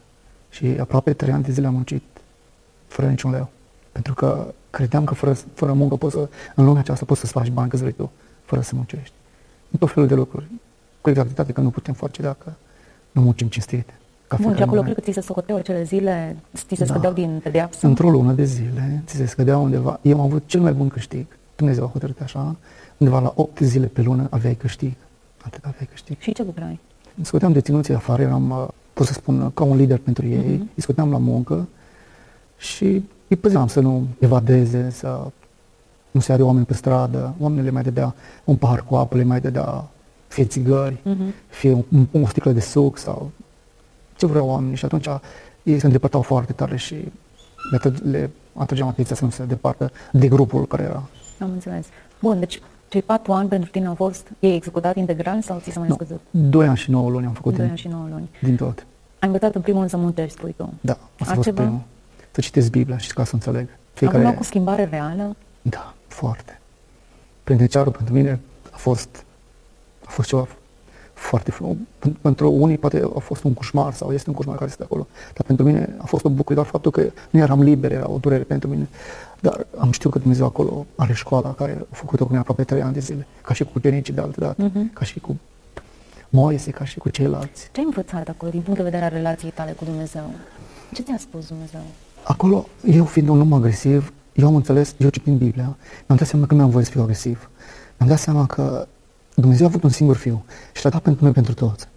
Și 0.50 0.66
aproape 0.80 1.12
trei 1.12 1.32
ani 1.32 1.42
de 1.42 1.52
zile 1.52 1.66
am 1.66 1.74
muncit 1.74 2.02
fără 2.86 3.08
niciun 3.08 3.30
leu. 3.30 3.48
Pentru 3.92 4.14
că 4.14 4.54
credeam 4.70 5.04
că 5.04 5.14
fără, 5.14 5.36
fără 5.54 5.72
muncă 5.72 5.96
poți 5.96 6.14
să, 6.14 6.28
în 6.54 6.64
lumea 6.64 6.80
aceasta 6.80 7.04
poți 7.04 7.20
să-ți 7.20 7.32
faci 7.32 7.50
bani 7.50 7.70
câți 7.70 7.82
vrei 7.82 7.94
tu, 7.94 8.10
fără 8.44 8.60
să 8.60 8.72
muncești. 8.74 9.12
În 9.70 9.78
tot 9.78 9.90
felul 9.90 10.08
de 10.08 10.14
lucruri. 10.14 10.46
Cu 11.00 11.08
exactitate 11.08 11.52
că 11.52 11.60
nu 11.60 11.70
putem 11.70 11.94
face 11.94 12.22
dacă 12.22 12.56
nu 13.12 13.22
muncim 13.22 13.46
cinstit. 13.48 13.88
Ca 14.26 14.36
Bun, 14.36 14.36
și 14.36 14.42
fiecare 14.42 14.62
acolo 14.62 14.76
moment. 14.76 14.94
cred 14.94 15.04
că 15.04 15.10
ți 15.10 15.16
se 15.16 15.26
socoteau 15.26 15.58
acele 15.58 15.82
zile, 15.82 16.36
ți 16.54 16.64
se 16.68 16.84
Da. 16.84 16.84
scădeau 16.84 17.12
din 17.12 17.40
pedeapsă? 17.42 17.86
Într-o 17.86 18.10
lună 18.10 18.32
de 18.32 18.44
zile, 18.44 19.02
ți 19.06 19.16
se 19.16 19.26
scădea 19.26 19.58
undeva. 19.58 19.98
Eu 20.02 20.18
am 20.18 20.24
avut 20.24 20.42
cel 20.46 20.60
mai 20.60 20.72
bun 20.72 20.88
câștig 20.88 21.26
Dumnezeu 21.58 21.84
a 21.84 21.88
hotărât 21.88 22.20
așa, 22.20 22.56
undeva 22.96 23.20
la 23.20 23.32
8 23.36 23.58
zile 23.58 23.86
pe 23.86 24.02
lună 24.02 24.26
aveai 24.30 24.54
câștig. 24.54 24.92
Atât 25.42 25.64
aveai 25.64 25.88
câștig. 25.90 26.18
Și 26.18 26.32
ce 26.32 26.42
lucrai? 26.42 26.80
Scoteam 27.22 27.52
deținuții 27.52 27.94
afară, 27.94 28.22
eram, 28.22 28.50
uh, 28.50 28.68
pot 28.92 29.06
să 29.06 29.12
spun, 29.12 29.50
ca 29.54 29.64
un 29.64 29.76
lider 29.76 29.98
pentru 29.98 30.26
ei, 30.26 30.56
uh-huh. 30.56 30.74
îi 30.74 30.82
scoteam 30.82 31.10
la 31.10 31.18
muncă 31.18 31.68
și 32.58 33.04
îi 33.28 33.36
păzeam 33.36 33.66
să 33.66 33.80
nu 33.80 34.06
evadeze, 34.18 34.90
să 34.90 35.20
nu 36.10 36.20
se 36.20 36.32
are 36.32 36.42
oameni 36.42 36.64
pe 36.66 36.74
stradă, 36.74 37.34
oamenii 37.38 37.64
le 37.64 37.70
mai 37.70 37.82
dădea 37.82 38.14
un 38.44 38.56
pahar 38.56 38.84
cu 38.84 38.94
apă, 38.94 39.16
le 39.16 39.22
mai 39.24 39.40
dădea 39.40 39.84
fie 40.28 40.44
țigări, 40.44 40.94
uh-huh. 40.94 41.34
fie 41.48 41.72
un, 41.72 42.06
un, 42.10 42.22
o 42.22 42.26
sticlă 42.26 42.52
de 42.52 42.60
suc 42.60 42.98
sau 42.98 43.30
ce 44.16 44.26
vreau 44.26 44.48
oamenii 44.48 44.76
și 44.76 44.84
atunci 44.84 45.06
ei 45.62 45.78
se 45.78 45.86
îndepărtau 45.86 46.22
foarte 46.22 46.52
tare 46.52 46.76
și 46.76 46.94
le, 47.70 47.92
le 48.10 48.30
atrageam 48.54 48.88
atenția 48.88 49.16
să 49.16 49.24
nu 49.24 49.30
se 49.30 49.44
departă 49.44 49.90
de 50.12 50.28
grupul 50.28 50.66
care 50.66 50.82
era. 50.82 51.02
Am 51.40 51.50
înțeles. 51.50 51.86
Bun, 52.20 52.38
deci 52.38 52.60
cei 52.88 53.02
patru 53.02 53.32
ani 53.32 53.48
pentru 53.48 53.70
tine 53.70 53.86
au 53.86 53.94
fost, 53.94 54.28
ei 54.40 54.54
executat 54.54 54.96
integral 54.96 55.42
sau 55.42 55.58
ți 55.58 55.70
s-a 55.70 55.80
mai 55.80 55.88
Nu, 55.88 55.94
scăzut? 55.94 56.20
doi 56.30 56.66
ani 56.66 56.76
și 56.76 56.90
nouă 56.90 57.10
luni 57.10 57.26
am 57.26 57.32
făcut 57.32 57.50
Doi 57.52 57.60
din, 57.60 57.68
ani 57.70 57.78
și 57.78 57.88
nouă 57.88 58.06
luni. 58.10 58.28
din 58.42 58.56
tot. 58.56 58.78
Ai 59.18 59.28
învățat 59.28 59.54
în 59.54 59.60
primul 59.60 59.78
rând 59.78 59.90
să 59.90 59.96
muntești, 59.96 60.36
spui 60.38 60.54
tu. 60.56 60.72
Da, 60.80 60.92
asta 60.92 61.02
a 61.18 61.24
fost 61.24 61.30
Altceva? 61.30 61.60
primul. 61.62 61.80
Să 62.30 62.40
citesc 62.40 62.70
Biblia 62.70 62.98
și 62.98 63.12
ca 63.12 63.24
să 63.24 63.34
înțeleg. 63.34 63.68
Am 64.06 64.14
urmat 64.14 64.36
cu 64.36 64.42
schimbare 64.42 64.84
reală? 64.84 65.36
Da, 65.62 65.94
foarte. 66.08 66.60
Penitenciarul 67.44 67.92
pentru 67.92 68.14
mine 68.14 68.40
a 68.70 68.76
fost, 68.76 69.24
a 70.04 70.10
fost 70.10 70.28
ceva 70.28 70.46
foarte 71.14 71.50
frumos. 71.50 71.76
Pen- 71.98 72.20
Pentru 72.20 72.50
unii 72.52 72.78
poate 72.78 73.02
a 73.16 73.18
fost 73.18 73.42
un 73.44 73.54
coșmar 73.54 73.92
sau 73.94 74.12
este 74.12 74.30
un 74.30 74.36
coșmar 74.36 74.56
care 74.56 74.70
este 74.70 74.82
acolo. 74.82 75.06
Dar 75.34 75.46
pentru 75.46 75.64
mine 75.64 75.94
a 75.98 76.04
fost 76.06 76.24
o 76.24 76.28
bucurie 76.28 76.54
doar 76.56 76.66
faptul 76.66 76.90
că 76.90 77.10
nu 77.30 77.40
eram 77.40 77.62
liber, 77.62 77.92
era 77.92 78.10
o 78.10 78.18
durere 78.18 78.42
pentru 78.42 78.68
mine. 78.68 78.88
Dar 79.40 79.66
am 79.78 79.90
știut 79.92 80.12
că 80.12 80.18
Dumnezeu 80.18 80.46
acolo 80.46 80.86
are 80.96 81.12
școala 81.12 81.54
care 81.54 81.78
a 81.92 81.94
făcut-o 81.94 82.22
cu 82.22 82.28
mine 82.28 82.40
aproape 82.40 82.64
trei 82.64 82.82
ani 82.82 82.92
de 82.92 83.00
zile. 83.00 83.26
Ca 83.42 83.54
și 83.54 83.64
cu 83.64 83.70
ucenicii 83.74 84.14
de 84.14 84.20
altă 84.20 84.40
dată, 84.40 84.62
Mhm. 84.62 84.92
ca 84.92 85.04
și 85.04 85.18
cu 85.20 85.36
Moise, 86.30 86.70
ca 86.70 86.84
și 86.84 86.98
cu 86.98 87.08
ceilalți. 87.08 87.68
Ce 87.72 87.80
ai 87.80 87.84
învățat 87.84 88.28
acolo 88.28 88.50
din 88.50 88.60
punct 88.60 88.78
de 88.78 88.84
vedere 88.84 89.04
al 89.04 89.10
relației 89.10 89.50
tale 89.50 89.70
cu 89.72 89.84
Dumnezeu? 89.84 90.30
Ce 90.94 91.02
ți-a 91.02 91.16
spus 91.18 91.46
Dumnezeu? 91.46 91.80
Acolo, 92.28 92.68
eu 92.84 93.04
fiind 93.04 93.28
un 93.28 93.40
om 93.40 93.52
agresiv, 93.52 94.12
eu 94.32 94.46
am 94.46 94.54
înțeles, 94.54 94.94
eu 94.98 95.08
citind 95.08 95.38
Biblia, 95.38 95.76
mi-am 96.06 96.18
dat 96.18 96.26
seama 96.26 96.46
că 96.46 96.54
nu 96.54 96.62
am 96.62 96.70
voie 96.70 96.84
să 96.84 96.90
fiu 96.90 97.00
agresiv. 97.00 97.50
Mi-am 97.96 98.10
dat 98.10 98.18
seama 98.18 98.46
că 98.46 98.86
Dumnezeu 99.34 99.66
a 99.66 99.68
avut 99.68 99.82
un 99.82 99.90
singur 99.90 100.16
fiu 100.16 100.44
și 100.74 100.84
l-a 100.84 100.90
dat 100.90 101.02
pentru 101.02 101.24
noi, 101.24 101.32
pentru 101.32 101.54
toți. 101.54 101.88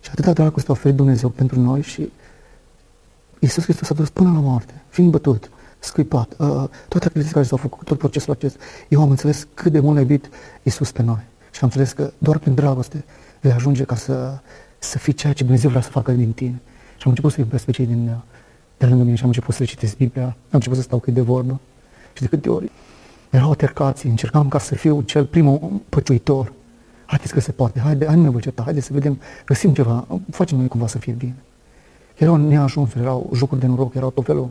Și 0.00 0.10
atâta 0.10 0.32
dragoste 0.32 0.68
a 0.68 0.72
oferit 0.72 0.96
Dumnezeu 0.96 1.28
pentru 1.28 1.60
noi 1.60 1.82
și 1.82 2.12
Iisus 3.38 3.62
Hristos 3.62 3.90
a 3.90 3.94
dus 3.94 4.10
până 4.10 4.32
la 4.32 4.40
moarte, 4.40 4.82
fiind 4.88 5.10
bătut, 5.10 5.50
scuipat, 5.78 6.28
uh, 6.30 6.46
toate 6.88 7.06
activitățile 7.06 7.32
care 7.32 7.44
s-au 7.44 7.58
făcut, 7.58 7.86
tot 7.86 7.98
procesul 7.98 8.32
acesta. 8.32 8.58
Eu 8.88 9.02
am 9.02 9.10
înțeles 9.10 9.46
cât 9.54 9.72
de 9.72 9.80
mult 9.80 9.96
a 9.96 10.00
iubit 10.00 10.28
Iisus 10.62 10.92
pe 10.92 11.02
noi. 11.02 11.22
Și 11.50 11.58
am 11.60 11.70
înțeles 11.72 11.92
că 11.92 12.12
doar 12.18 12.38
prin 12.38 12.54
dragoste 12.54 13.04
vei 13.40 13.52
ajunge 13.52 13.84
ca 13.84 13.94
să, 13.94 14.38
să 14.78 14.98
fii 14.98 15.12
ceea 15.12 15.32
ce 15.32 15.42
Dumnezeu 15.42 15.70
vrea 15.70 15.82
să 15.82 15.90
facă 15.90 16.12
din 16.12 16.32
tine. 16.32 16.60
Și 16.96 17.02
am 17.04 17.10
început 17.10 17.32
să 17.32 17.40
iubesc 17.40 17.64
pe 17.64 17.70
cei 17.70 17.86
din, 17.86 18.20
uh, 18.78 18.86
de 18.86 18.86
lângă 18.86 19.02
mine 19.04 19.16
și 19.16 19.22
am 19.22 19.28
început 19.28 19.54
să 19.54 19.62
le 19.62 19.68
citesc 19.68 19.96
Biblia, 19.96 20.24
am 20.24 20.34
început 20.50 20.76
să 20.76 20.82
stau 20.82 20.98
cu 20.98 21.04
ei 21.08 21.14
de 21.14 21.20
vorbă. 21.20 21.60
Și 22.12 22.22
de 22.22 22.28
câte 22.28 22.48
ori 22.48 22.70
erau 23.30 23.48
altercații, 23.48 24.10
încercam 24.10 24.48
ca 24.48 24.58
să 24.58 24.74
fiu 24.74 25.00
cel 25.00 25.24
primul 25.24 25.80
păciuitor. 25.88 26.52
Haideți 27.06 27.32
că 27.32 27.40
se 27.40 27.52
poate, 27.52 27.80
haide, 27.80 28.06
hai 28.06 28.16
nu 28.16 28.22
ne 28.22 28.28
vă 28.28 28.38
certa, 28.38 28.62
haideți 28.62 28.86
să 28.86 28.92
vedem, 28.92 29.18
găsim 29.46 29.74
ceva, 29.74 30.06
facem 30.30 30.58
noi 30.58 30.68
cumva 30.68 30.86
să 30.86 30.98
fie 30.98 31.12
bine. 31.12 31.34
Erau 32.16 32.36
neajunsuri, 32.36 33.02
erau 33.02 33.30
jocuri 33.34 33.60
de 33.60 33.66
noroc, 33.66 33.94
erau 33.94 34.10
tot 34.10 34.24
felul, 34.24 34.50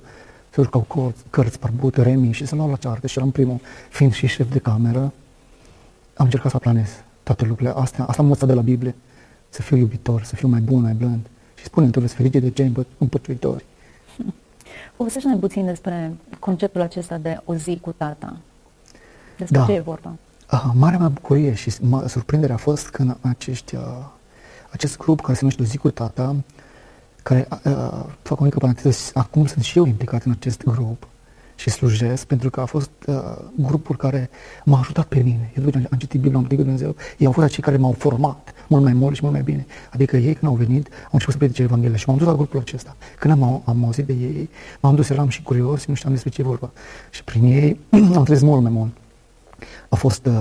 se 0.50 0.62
urcau 0.62 0.82
cărți, 0.82 1.24
cărți 1.30 1.60
barbute, 1.60 2.02
remi 2.02 2.32
și 2.32 2.46
se 2.46 2.56
luau 2.56 2.70
la 2.70 2.76
ceartă 2.76 3.08
și 3.08 3.18
eram 3.18 3.32
primul, 3.32 3.60
fiind 3.90 4.14
și 4.14 4.28
șef 4.28 4.52
de 4.52 4.60
cameră, 4.60 5.14
am 6.14 6.26
încercat 6.26 6.52
să 6.52 6.56
aplanez 6.56 6.90
toate 7.24 7.46
lucrurile 7.46 7.76
astea, 7.78 8.04
asta 8.04 8.22
am 8.22 8.26
învățat 8.28 8.48
de 8.48 8.54
la 8.54 8.62
Biblie, 8.62 8.96
să 9.50 9.62
fiu 9.62 9.78
iubitor, 9.78 10.24
să 10.24 10.36
fiu 10.36 10.48
mai 10.48 10.60
bun, 10.60 10.82
mai 10.82 10.94
blând. 10.94 11.30
Și 11.56 11.64
spune 11.64 11.90
tu 11.90 12.00
fericit 12.08 12.42
de 12.42 12.50
cei 12.50 12.66
împă- 12.66 12.98
împăciuitori. 12.98 13.66
Povestește-ne 14.96 15.36
puțin 15.36 15.66
despre 15.66 16.16
conceptul 16.40 16.82
acesta 16.82 17.18
de 17.18 17.40
o 17.46 17.56
zi 17.56 17.80
cu 17.82 17.92
tata. 17.92 18.38
Despre 19.38 19.58
Da. 19.58 19.66
ce 19.66 19.72
e 19.72 19.80
vorba? 19.80 20.16
Uh, 20.52 20.66
marea 20.74 21.00
mea 21.00 21.08
bucurie 21.08 21.54
și 21.54 21.72
mă, 21.82 22.08
surprindere 22.08 22.54
a 22.54 22.58
fost 22.58 22.90
când 22.90 23.18
acești, 23.22 23.76
uh, 23.76 23.82
acest 24.70 24.98
grup 24.98 25.22
care 25.22 25.34
se 25.34 25.40
numește 25.42 25.62
O 25.62 25.66
zi 25.66 25.78
cu 25.78 25.90
tata, 25.90 26.36
care 27.24 27.48
uh, 27.66 28.04
fac 28.22 28.40
o 28.40 28.44
mică 28.44 28.58
paranteză, 28.60 29.12
acum 29.14 29.46
sunt 29.46 29.64
și 29.64 29.78
eu 29.78 29.86
implicat 29.86 30.24
în 30.24 30.32
acest 30.32 30.64
grup 30.64 31.08
și 31.58 31.70
slujesc, 31.70 32.26
pentru 32.26 32.50
că 32.50 32.62
a 32.62 32.66
fost 32.66 32.92
uh, 33.08 33.16
grupul 33.56 33.96
care 33.96 34.30
m-a 34.64 34.80
ajutat 34.80 35.06
pe 35.06 35.20
mine. 35.20 35.52
Eu 35.58 35.64
după 35.64 35.80
ce 35.80 35.88
am 35.92 35.98
citit 35.98 36.20
Biblia, 36.20 36.38
am 36.38 36.42
întâlnit 36.42 36.66
cu 36.66 36.72
Dumnezeu, 36.72 36.96
ei 37.18 37.26
au 37.26 37.32
fost 37.32 37.48
cei 37.48 37.64
care 37.64 37.78
m-au 37.78 37.92
format 37.92 38.54
mult 38.68 38.84
mai 38.84 38.94
mult 38.94 39.16
și 39.16 39.22
mult 39.22 39.34
mai 39.34 39.44
bine. 39.44 39.66
Adică 39.94 40.18
ei 40.18 40.34
când 40.34 40.52
au 40.52 40.58
venit, 40.58 40.88
au 40.88 41.10
început 41.12 41.34
să 41.34 41.40
predice 41.40 41.62
Evanghelia 41.62 41.98
și 41.98 42.04
m-am 42.08 42.18
dus 42.18 42.28
la 42.28 42.34
grupul 42.34 42.60
acesta. 42.60 42.96
Când 43.20 43.34
am, 43.34 43.62
am 43.66 43.84
auzit 43.86 44.06
de 44.06 44.14
ei, 44.14 44.50
m-am 44.80 44.96
dus, 44.96 45.10
eram 45.10 45.28
și 45.28 45.42
curios 45.42 45.82
și 45.82 45.90
nu 45.90 45.96
știam 45.96 46.14
despre 46.14 46.30
ce 46.30 46.42
e 46.42 46.44
vorba. 46.44 46.72
Și 47.10 47.24
prin 47.24 47.44
ei 47.44 47.80
am 48.18 48.24
trezit 48.24 48.46
mult 48.46 48.62
mai 48.62 48.72
mult. 48.72 48.92
A 49.90 49.96
fost 49.96 50.26
uh, 50.26 50.34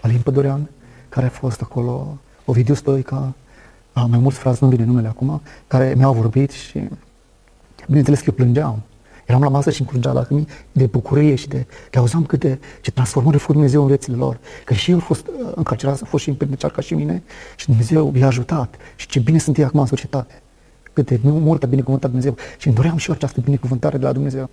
Alin 0.00 0.20
Pădurean, 0.20 0.70
care 1.08 1.26
a 1.26 1.30
fost 1.30 1.62
acolo, 1.62 2.18
Ovidiu 2.44 2.74
Stoica, 2.74 3.34
uh, 3.94 4.04
mai 4.08 4.18
mulți 4.18 4.38
frați, 4.38 4.62
nu 4.62 4.68
vine 4.68 4.84
numele 4.84 5.08
acum, 5.08 5.40
care 5.66 5.94
mi-au 5.96 6.12
vorbit 6.12 6.50
și 6.50 6.88
bineînțeles 7.86 8.18
că 8.18 8.24
eu 8.28 8.34
plângeam. 8.34 8.82
Eram 9.30 9.42
la 9.42 9.48
masă 9.48 9.70
și 9.70 9.80
îmi 9.80 9.90
curgea 9.90 10.12
lacrimi 10.12 10.46
de 10.72 10.86
bucurie 10.86 11.34
și 11.34 11.48
de, 11.48 11.66
de 11.90 11.98
auzeam 11.98 12.24
câte 12.24 12.60
ce 12.80 12.90
transformări 12.90 13.36
a 13.36 13.38
făcut 13.38 13.54
Dumnezeu 13.54 13.80
în 13.80 13.86
viețile 13.86 14.16
lor. 14.16 14.38
Că 14.64 14.74
și 14.74 14.90
eu 14.90 14.96
am 14.96 15.02
fost 15.02 15.26
uh, 15.26 15.52
încarcerat, 15.54 16.00
am 16.00 16.06
fost 16.06 16.22
și 16.22 16.28
în 16.28 16.34
penitenciar 16.34 16.70
ca 16.70 16.80
și 16.80 16.94
mine 16.94 17.22
și 17.56 17.66
Dumnezeu 17.66 18.12
i-a 18.16 18.26
ajutat. 18.26 18.74
Și 18.96 19.06
ce 19.06 19.18
bine 19.18 19.38
sunt 19.38 19.58
ei 19.58 19.64
acum 19.64 19.80
în 19.80 19.86
societate. 19.86 20.42
Câte 20.92 21.20
mult 21.22 21.62
a 21.62 21.66
binecuvântat 21.66 22.10
Dumnezeu. 22.10 22.36
Și 22.58 22.66
îmi 22.66 22.76
doream 22.76 22.96
și 22.96 23.08
eu 23.08 23.14
această 23.14 23.40
binecuvântare 23.40 23.98
de 23.98 24.04
la 24.04 24.12
Dumnezeu. 24.12 24.50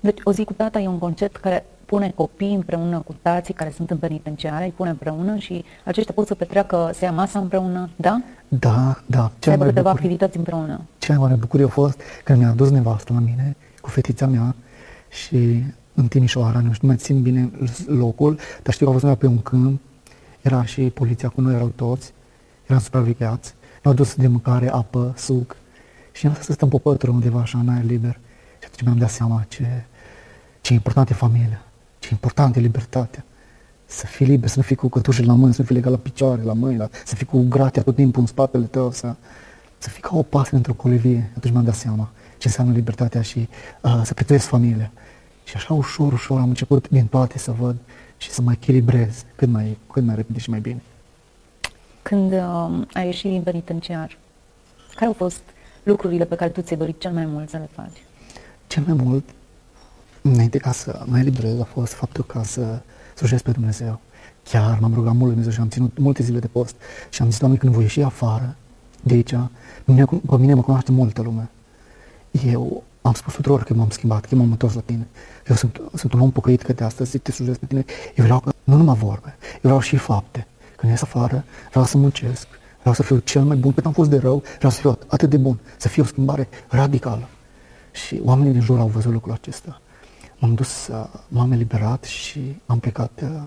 Deci 0.00 0.18
o 0.24 0.32
zi 0.32 0.44
cu 0.44 0.52
tata 0.52 0.80
e 0.80 0.86
un 0.88 0.98
concept 0.98 1.36
care 1.36 1.64
pune 1.84 2.12
copii 2.14 2.54
împreună 2.54 2.98
cu 2.98 3.14
tații 3.22 3.54
care 3.54 3.72
sunt 3.76 3.90
în 3.90 3.96
penitenciare, 3.96 4.64
îi 4.64 4.70
pune 4.76 4.90
împreună 4.90 5.36
și 5.36 5.64
aceștia 5.84 6.14
pot 6.14 6.26
să 6.26 6.34
petreacă, 6.34 6.90
să 6.94 7.04
ia 7.04 7.12
masa 7.12 7.38
împreună, 7.38 7.88
da? 7.96 8.22
Da, 8.48 9.00
da. 9.06 9.30
Să 9.38 9.50
aibă 9.50 9.64
câteva 9.64 9.90
bucurie- 9.90 10.04
activități 10.06 10.36
împreună. 10.36 10.80
cea 10.98 11.12
mai 11.12 11.22
mare 11.22 11.34
bucurie 11.34 11.64
a 11.64 11.68
fost 11.68 12.00
când 12.24 12.38
mi-a 12.38 12.48
adus 12.48 12.70
nevastă 12.70 13.12
la 13.12 13.18
mine 13.18 13.56
cu 13.80 13.88
fetița 13.90 14.26
mea 14.26 14.54
și 15.08 15.64
în 15.94 16.08
Timișoara, 16.08 16.60
nu 16.60 16.72
știu, 16.72 16.78
nu 16.80 16.88
mai 16.88 16.96
țin 16.96 17.22
bine 17.22 17.50
locul, 17.86 18.38
dar 18.62 18.74
știu 18.74 18.86
că 18.86 18.92
au 18.92 18.98
văzut 18.98 19.18
pe 19.18 19.26
un 19.26 19.38
câmp, 19.38 19.80
era 20.40 20.64
și 20.64 20.82
poliția 20.82 21.28
cu 21.28 21.40
noi, 21.40 21.54
erau 21.54 21.72
toți, 21.76 22.12
eram 22.66 22.80
supravegheați, 22.80 23.54
ne-au 23.82 23.96
dus 23.96 24.14
de 24.14 24.26
mâncare, 24.26 24.70
apă, 24.70 25.14
suc 25.16 25.56
și 26.12 26.24
ne-am 26.24 26.34
lăsat 26.36 26.44
să 26.44 26.52
stăm 26.52 26.68
pe 26.68 26.78
pătură 26.78 27.12
undeva 27.12 27.40
așa 27.40 27.58
în 27.58 27.68
aer 27.68 27.84
liber 27.84 28.18
și 28.78 28.84
atunci 28.84 28.96
mi-am 28.96 29.08
dat 29.08 29.16
seama 29.16 29.44
ce, 29.48 29.84
ce 30.60 30.72
importantă 30.72 31.12
e 31.12 31.16
familia, 31.16 31.62
ce 31.98 32.08
importantă 32.10 32.58
e 32.58 32.62
libertatea. 32.62 33.24
Să 33.86 34.06
fii 34.06 34.26
liber, 34.26 34.48
să 34.48 34.54
nu 34.56 34.62
fii 34.62 34.76
cu 34.76 34.88
cătușele 34.88 35.26
la 35.26 35.34
mâini, 35.34 35.54
să 35.54 35.60
nu 35.60 35.66
fii 35.66 35.74
legat 35.74 35.90
la 35.90 35.98
picioare, 35.98 36.42
la 36.42 36.52
mâini, 36.52 36.78
la, 36.78 36.88
să 37.04 37.14
fii 37.14 37.26
cu 37.26 37.46
gratia 37.48 37.82
tot 37.82 37.94
timpul 37.94 38.20
în 38.20 38.26
spatele 38.26 38.64
tău, 38.64 38.92
să, 38.92 39.14
să 39.78 39.88
fii 39.88 40.02
ca 40.02 40.16
o 40.16 40.22
pasăre 40.22 40.56
într-o 40.56 40.72
colivie. 40.72 41.32
Atunci 41.36 41.52
mi-am 41.52 41.64
dat 41.64 41.74
seama 41.74 42.10
ce 42.38 42.46
înseamnă 42.46 42.72
libertatea 42.72 43.22
și 43.22 43.48
uh, 43.80 44.00
să 44.04 44.14
prețuiesc 44.14 44.46
familia. 44.46 44.90
Și 45.44 45.56
așa 45.56 45.74
ușor, 45.74 46.12
ușor 46.12 46.40
am 46.40 46.48
început 46.48 46.88
din 46.88 47.06
toate 47.06 47.38
să 47.38 47.50
văd 47.50 47.76
și 48.16 48.30
să 48.30 48.42
mă 48.42 48.52
echilibrez 48.52 49.24
cât 49.36 49.48
mai, 49.48 49.78
cât 49.92 50.04
mai 50.04 50.14
repede 50.14 50.38
și 50.38 50.50
mai 50.50 50.60
bine. 50.60 50.82
Când 52.02 52.32
uh, 52.32 52.86
ai 52.92 53.04
ieșit 53.04 53.30
din 53.30 53.42
penitenciar, 53.42 54.18
care 54.94 55.06
au 55.06 55.12
fost 55.12 55.42
lucrurile 55.82 56.24
pe 56.24 56.34
care 56.34 56.50
tu 56.50 56.60
ți-ai 56.60 56.78
dorit 56.78 57.00
cel 57.00 57.12
mai 57.12 57.26
mult 57.26 57.48
să 57.48 57.56
le 57.56 57.68
faci? 57.72 58.02
Cel 58.78 58.94
mai 58.94 59.04
mult, 59.04 59.24
înainte 60.22 60.58
ca 60.58 60.72
să 60.72 61.02
mă 61.04 61.18
eliberez, 61.18 61.60
a 61.60 61.64
fost 61.64 61.92
faptul 61.92 62.24
ca 62.24 62.42
să 62.42 62.80
slujesc 63.14 63.42
pe 63.42 63.50
Dumnezeu. 63.50 64.00
Chiar 64.42 64.78
m-am 64.80 64.94
rugat 64.94 65.12
mult 65.12 65.24
lui 65.24 65.30
Dumnezeu 65.30 65.52
și 65.52 65.60
am 65.60 65.68
ținut 65.68 65.98
multe 65.98 66.22
zile 66.22 66.38
de 66.38 66.46
post 66.46 66.74
și 67.10 67.22
am 67.22 67.30
zis, 67.30 67.38
Doamne, 67.38 67.56
când 67.56 67.72
voi 67.72 67.82
ieși 67.82 68.00
afară 68.00 68.56
de 69.02 69.14
aici, 69.14 69.30
pe 69.84 69.92
mine, 69.92 70.04
pe 70.04 70.36
mine 70.38 70.54
mă 70.54 70.62
cunoaște 70.62 70.92
multă 70.92 71.22
lume. 71.22 71.50
Eu 72.46 72.82
am 73.02 73.12
spus 73.12 73.34
tuturor 73.34 73.62
că 73.62 73.74
m-am 73.74 73.90
schimbat, 73.90 74.24
că 74.24 74.34
m-am 74.34 74.50
întors 74.50 74.74
la 74.74 74.80
tine. 74.80 75.06
Eu 75.48 75.56
sunt, 75.56 75.80
sunt 75.94 76.12
un 76.12 76.20
om 76.20 76.30
pocăit 76.30 76.62
că 76.62 76.72
de 76.72 76.84
astăzi 76.84 77.10
zic, 77.10 77.22
te 77.22 77.32
slujesc 77.32 77.58
pe 77.58 77.66
tine. 77.66 77.84
Eu 78.14 78.24
vreau 78.24 78.40
că, 78.40 78.52
nu 78.64 78.76
numai 78.76 78.96
vorbe, 78.96 79.36
eu 79.52 79.60
vreau 79.60 79.80
și 79.80 79.96
fapte. 79.96 80.46
Când 80.76 80.92
ies 80.92 81.02
afară, 81.02 81.44
vreau 81.70 81.84
să 81.84 81.98
muncesc, 81.98 82.46
vreau 82.80 82.94
să 82.94 83.02
fiu 83.02 83.18
cel 83.18 83.42
mai 83.42 83.56
bun, 83.56 83.72
cât 83.72 83.86
am 83.86 83.92
fost 83.92 84.10
de 84.10 84.18
rău, 84.18 84.42
vreau 84.56 84.72
să 84.72 84.80
fiu 84.80 84.98
atât 85.06 85.30
de 85.30 85.36
bun, 85.36 85.58
să 85.76 85.88
fie 85.88 86.02
o 86.02 86.06
schimbare 86.06 86.48
radicală. 86.68 87.28
Și 87.92 88.20
oamenii 88.24 88.52
din 88.52 88.60
jur 88.60 88.78
au 88.78 88.86
văzut 88.86 89.12
lucrul 89.12 89.32
acesta. 89.32 89.80
M-am 90.38 90.54
dus, 90.54 90.86
uh, 90.86 91.06
m-am 91.28 91.52
eliberat 91.52 92.04
și 92.04 92.56
am 92.66 92.78
plecat 92.78 93.20
uh, 93.22 93.42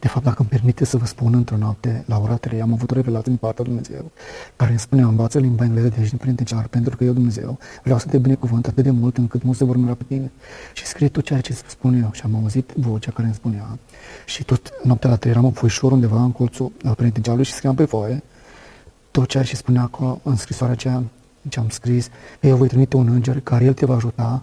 De 0.00 0.08
fapt, 0.08 0.24
dacă 0.24 0.36
îmi 0.38 0.48
permite 0.48 0.84
să 0.84 0.96
vă 0.96 1.06
spun 1.06 1.34
într-o 1.34 1.56
noapte, 1.56 2.04
la 2.06 2.18
ora 2.18 2.36
3, 2.36 2.60
am 2.60 2.72
avut 2.72 2.90
o 2.90 2.94
revelație 2.94 3.28
din 3.28 3.36
partea 3.36 3.64
lui 3.66 3.74
Dumnezeu, 3.74 4.10
care 4.56 4.70
îmi 4.70 4.78
spunea, 4.78 5.06
învață 5.06 5.38
limba 5.38 5.64
engleză 5.64 5.88
de 5.88 5.94
aici 5.98 6.08
din 6.08 6.18
penitenciar, 6.18 6.66
pentru 6.66 6.96
că 6.96 7.04
eu, 7.04 7.12
Dumnezeu, 7.12 7.58
vreau 7.82 7.98
să 7.98 8.06
te 8.06 8.18
binecuvânt 8.18 8.66
atât 8.66 8.84
de 8.84 8.90
mult 8.90 9.16
încât 9.16 9.42
mulți 9.42 9.58
se 9.58 9.64
vor 9.64 9.76
mira 9.76 9.94
pe 9.94 10.04
tine. 10.08 10.32
Și 10.72 10.86
scrie 10.86 11.08
tot 11.08 11.24
ceea 11.24 11.40
ce 11.40 11.52
spun 11.66 12.02
eu. 12.02 12.10
Și 12.12 12.22
am 12.24 12.34
auzit 12.34 12.72
vocea 12.76 13.10
care 13.10 13.26
îmi 13.26 13.34
spunea. 13.34 13.78
Și 14.26 14.44
tot 14.44 14.72
noaptea 14.82 15.10
la 15.10 15.16
3 15.16 15.32
eram 15.32 15.44
în 15.44 15.52
foișor 15.52 15.92
undeva 15.92 16.22
în 16.22 16.32
colțul 16.32 16.72
penitenciarului 16.96 17.46
și 17.46 17.52
scriam 17.52 17.74
pe 17.74 17.84
foaie 17.84 18.22
tot 19.10 19.28
ceea 19.28 19.42
ce 19.42 19.56
spunea 19.56 19.82
acolo 19.82 20.20
în 20.22 20.36
scrisoarea 20.36 20.74
aceea 20.74 21.02
ce 21.48 21.58
am 21.58 21.68
scris, 21.68 22.08
eu 22.40 22.56
voi 22.56 22.68
trimite 22.68 22.96
un 22.96 23.08
înger 23.08 23.40
care 23.40 23.64
el 23.64 23.72
te 23.72 23.86
va 23.86 23.94
ajuta 23.94 24.42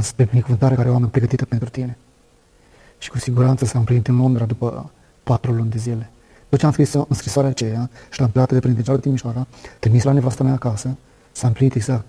spre 0.00 0.24
binecuvântarea 0.24 0.76
care 0.76 0.90
o 0.90 0.94
am 0.94 1.08
pregătită 1.08 1.44
pentru 1.44 1.68
tine. 1.68 1.96
Și 2.98 3.10
cu 3.10 3.18
siguranță 3.18 3.64
s-a 3.64 3.78
împlinit 3.78 4.06
în 4.06 4.16
Londra 4.16 4.44
după 4.44 4.90
patru 5.22 5.52
luni 5.52 5.70
de 5.70 5.78
zile. 5.78 6.10
După 6.42 6.56
ce 6.56 6.66
am 6.66 6.72
scris 6.72 6.92
în 6.92 7.14
scrisoarea 7.14 7.50
aceea 7.50 7.90
și 8.10 8.20
l-am 8.20 8.30
plecat 8.30 8.52
de 8.52 8.58
prin 8.58 8.74
de 8.74 8.98
Timișoara, 8.98 9.46
trimis 9.78 10.02
la 10.02 10.12
nevasta 10.12 10.44
mea 10.44 10.52
acasă, 10.52 10.96
s-a 11.32 11.46
împlinit 11.46 11.74
exact. 11.74 12.04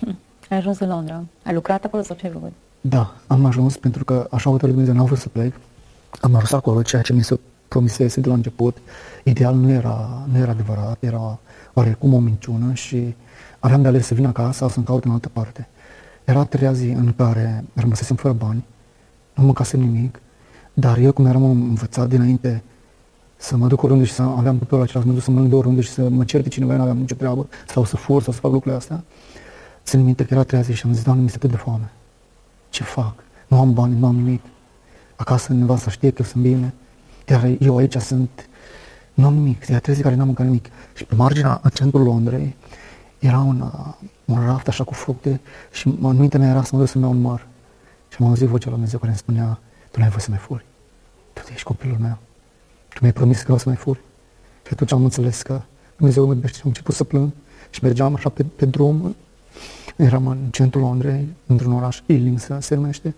Hm. 0.00 0.18
Ai 0.48 0.56
ajuns 0.56 0.78
în 0.78 0.88
Londra. 0.88 1.24
Ai 1.44 1.54
lucrat 1.54 1.84
acolo 1.84 2.02
sau 2.02 2.16
ce 2.16 2.26
ai 2.26 2.32
făcut? 2.32 2.52
Da, 2.80 3.16
am 3.26 3.44
ajuns 3.44 3.76
pentru 3.76 4.04
că 4.04 4.26
așa 4.30 4.50
hotărât 4.50 4.70
Dumnezeu, 4.70 4.94
n-am 4.94 5.04
vrut 5.04 5.18
să 5.18 5.28
plec. 5.28 5.54
Am 6.20 6.34
ajuns 6.34 6.52
acolo, 6.52 6.82
ceea 6.82 7.02
ce 7.02 7.12
mi 7.12 7.24
se 7.24 7.40
promisese 7.68 8.20
de 8.20 8.28
la 8.28 8.34
început. 8.34 8.76
Ideal 9.24 9.54
nu 9.54 9.70
era, 9.70 10.26
nu 10.32 10.38
era 10.38 10.50
adevărat, 10.50 11.02
era 11.02 11.38
oarecum 11.78 12.14
o 12.14 12.18
minciună 12.18 12.72
și 12.74 13.14
aveam 13.58 13.82
de 13.82 13.88
ales 13.88 14.06
să 14.06 14.14
vin 14.14 14.26
acasă 14.26 14.52
sau 14.52 14.68
să-mi 14.68 14.86
caut 14.86 15.04
în 15.04 15.10
altă 15.10 15.28
parte. 15.28 15.68
Era 16.24 16.38
a 16.38 16.44
treia 16.44 16.72
zi 16.72 16.88
în 16.88 17.12
care 17.16 17.64
rămăsesem 17.74 18.16
fără 18.16 18.34
bani, 18.34 18.64
nu 19.34 19.44
mâncasem 19.44 19.80
nimic, 19.80 20.20
dar 20.72 20.98
eu 20.98 21.12
cum 21.12 21.26
eram 21.26 21.44
învățat 21.44 22.08
dinainte 22.08 22.62
să 23.36 23.56
mă 23.56 23.66
duc 23.66 23.82
oriunde 23.82 24.04
și 24.04 24.12
să 24.12 24.22
aveam 24.22 24.58
pe 24.58 24.76
acela, 24.76 25.00
să 25.00 25.06
mă 25.06 25.12
duc 25.12 25.22
să 25.22 25.30
mănânc 25.30 25.48
de 25.48 25.54
oriunde 25.54 25.80
și 25.80 25.90
să 25.90 26.08
mă 26.08 26.24
certe 26.24 26.48
cineva, 26.48 26.76
nu 26.76 26.82
aveam 26.82 26.98
nicio 26.98 27.14
treabă, 27.14 27.48
sau 27.66 27.84
să 27.84 27.96
fur, 27.96 28.22
sau 28.22 28.32
să 28.32 28.40
fac 28.40 28.50
lucrurile 28.50 28.80
astea. 28.80 29.04
Țin 29.84 30.04
minte 30.04 30.22
că 30.24 30.28
era 30.30 30.40
a 30.40 30.44
treia 30.44 30.62
zi 30.62 30.72
și 30.72 30.86
am 30.86 30.92
zis, 30.92 31.02
Doamne, 31.02 31.20
mi 31.20 31.26
este 31.26 31.38
atât 31.38 31.50
de 31.50 31.56
foame. 31.56 31.90
Ce 32.68 32.82
fac? 32.82 33.14
Nu 33.46 33.58
am 33.58 33.72
bani, 33.72 33.98
nu 33.98 34.06
am 34.06 34.14
nimic. 34.14 34.42
Acasă 35.16 35.52
nevasta 35.52 35.90
știe 35.90 36.10
că 36.10 36.16
eu 36.22 36.28
sunt 36.28 36.42
bine, 36.42 36.74
iar 37.28 37.50
eu 37.60 37.76
aici 37.76 37.96
sunt, 37.96 38.48
nu 39.16 39.26
am 39.26 39.34
nimic, 39.34 39.66
de 39.66 39.74
a 39.74 39.78
trei 39.78 39.94
zi 39.94 40.02
care 40.02 40.14
n-am 40.14 40.26
mâncat 40.26 40.46
nimic. 40.46 40.66
Și 40.94 41.04
pe 41.04 41.14
marginea, 41.14 41.60
în 41.62 41.70
centrul 41.70 42.02
Londrei, 42.02 42.56
era 43.18 43.38
un, 43.38 43.60
uh, 43.60 43.94
un 44.24 44.44
raft 44.44 44.68
așa 44.68 44.84
cu 44.84 44.94
fructe 44.94 45.40
și 45.72 45.94
în 46.00 46.16
mintea 46.16 46.38
mea 46.38 46.50
era 46.50 46.62
să 46.62 46.70
mă 46.72 46.78
duc 46.78 46.88
să-mi 46.88 47.04
iau 47.04 47.12
un 47.12 47.20
măr. 47.20 47.46
Și 48.08 48.16
am 48.20 48.26
auzit 48.26 48.46
vocea 48.46 48.64
lui 48.64 48.74
Dumnezeu 48.74 48.98
care 48.98 49.10
îmi 49.10 49.20
spunea, 49.20 49.58
tu 49.90 49.98
nu 49.98 50.04
ai 50.04 50.08
voie 50.08 50.20
să 50.20 50.30
mai 50.30 50.38
furi. 50.38 50.64
Tu 51.32 51.40
ești 51.52 51.62
copilul 51.62 51.96
meu. 52.00 52.18
Tu 52.88 52.98
mi-ai 53.00 53.12
promis 53.12 53.40
că 53.40 53.44
nu 53.48 53.54
o 53.54 53.58
să 53.58 53.68
mai 53.68 53.76
furi. 53.76 54.00
Și 54.66 54.72
atunci 54.72 54.92
am 54.92 55.04
înțeles 55.04 55.42
că 55.42 55.60
Dumnezeu 55.96 56.26
mă 56.26 56.32
iubește 56.32 56.56
și 56.56 56.62
am 56.62 56.68
început 56.68 56.94
să 56.94 57.04
plâng. 57.04 57.30
Și 57.70 57.80
mergeam 57.82 58.14
așa 58.14 58.28
pe, 58.28 58.42
pe 58.42 58.66
drum. 58.66 59.16
Eram 59.96 60.26
în 60.26 60.38
centrul 60.50 60.82
Londrei, 60.82 61.28
într-un 61.46 61.72
oraș, 61.72 62.00
Ealing 62.06 62.38
se 62.58 62.74
numește. 62.74 63.14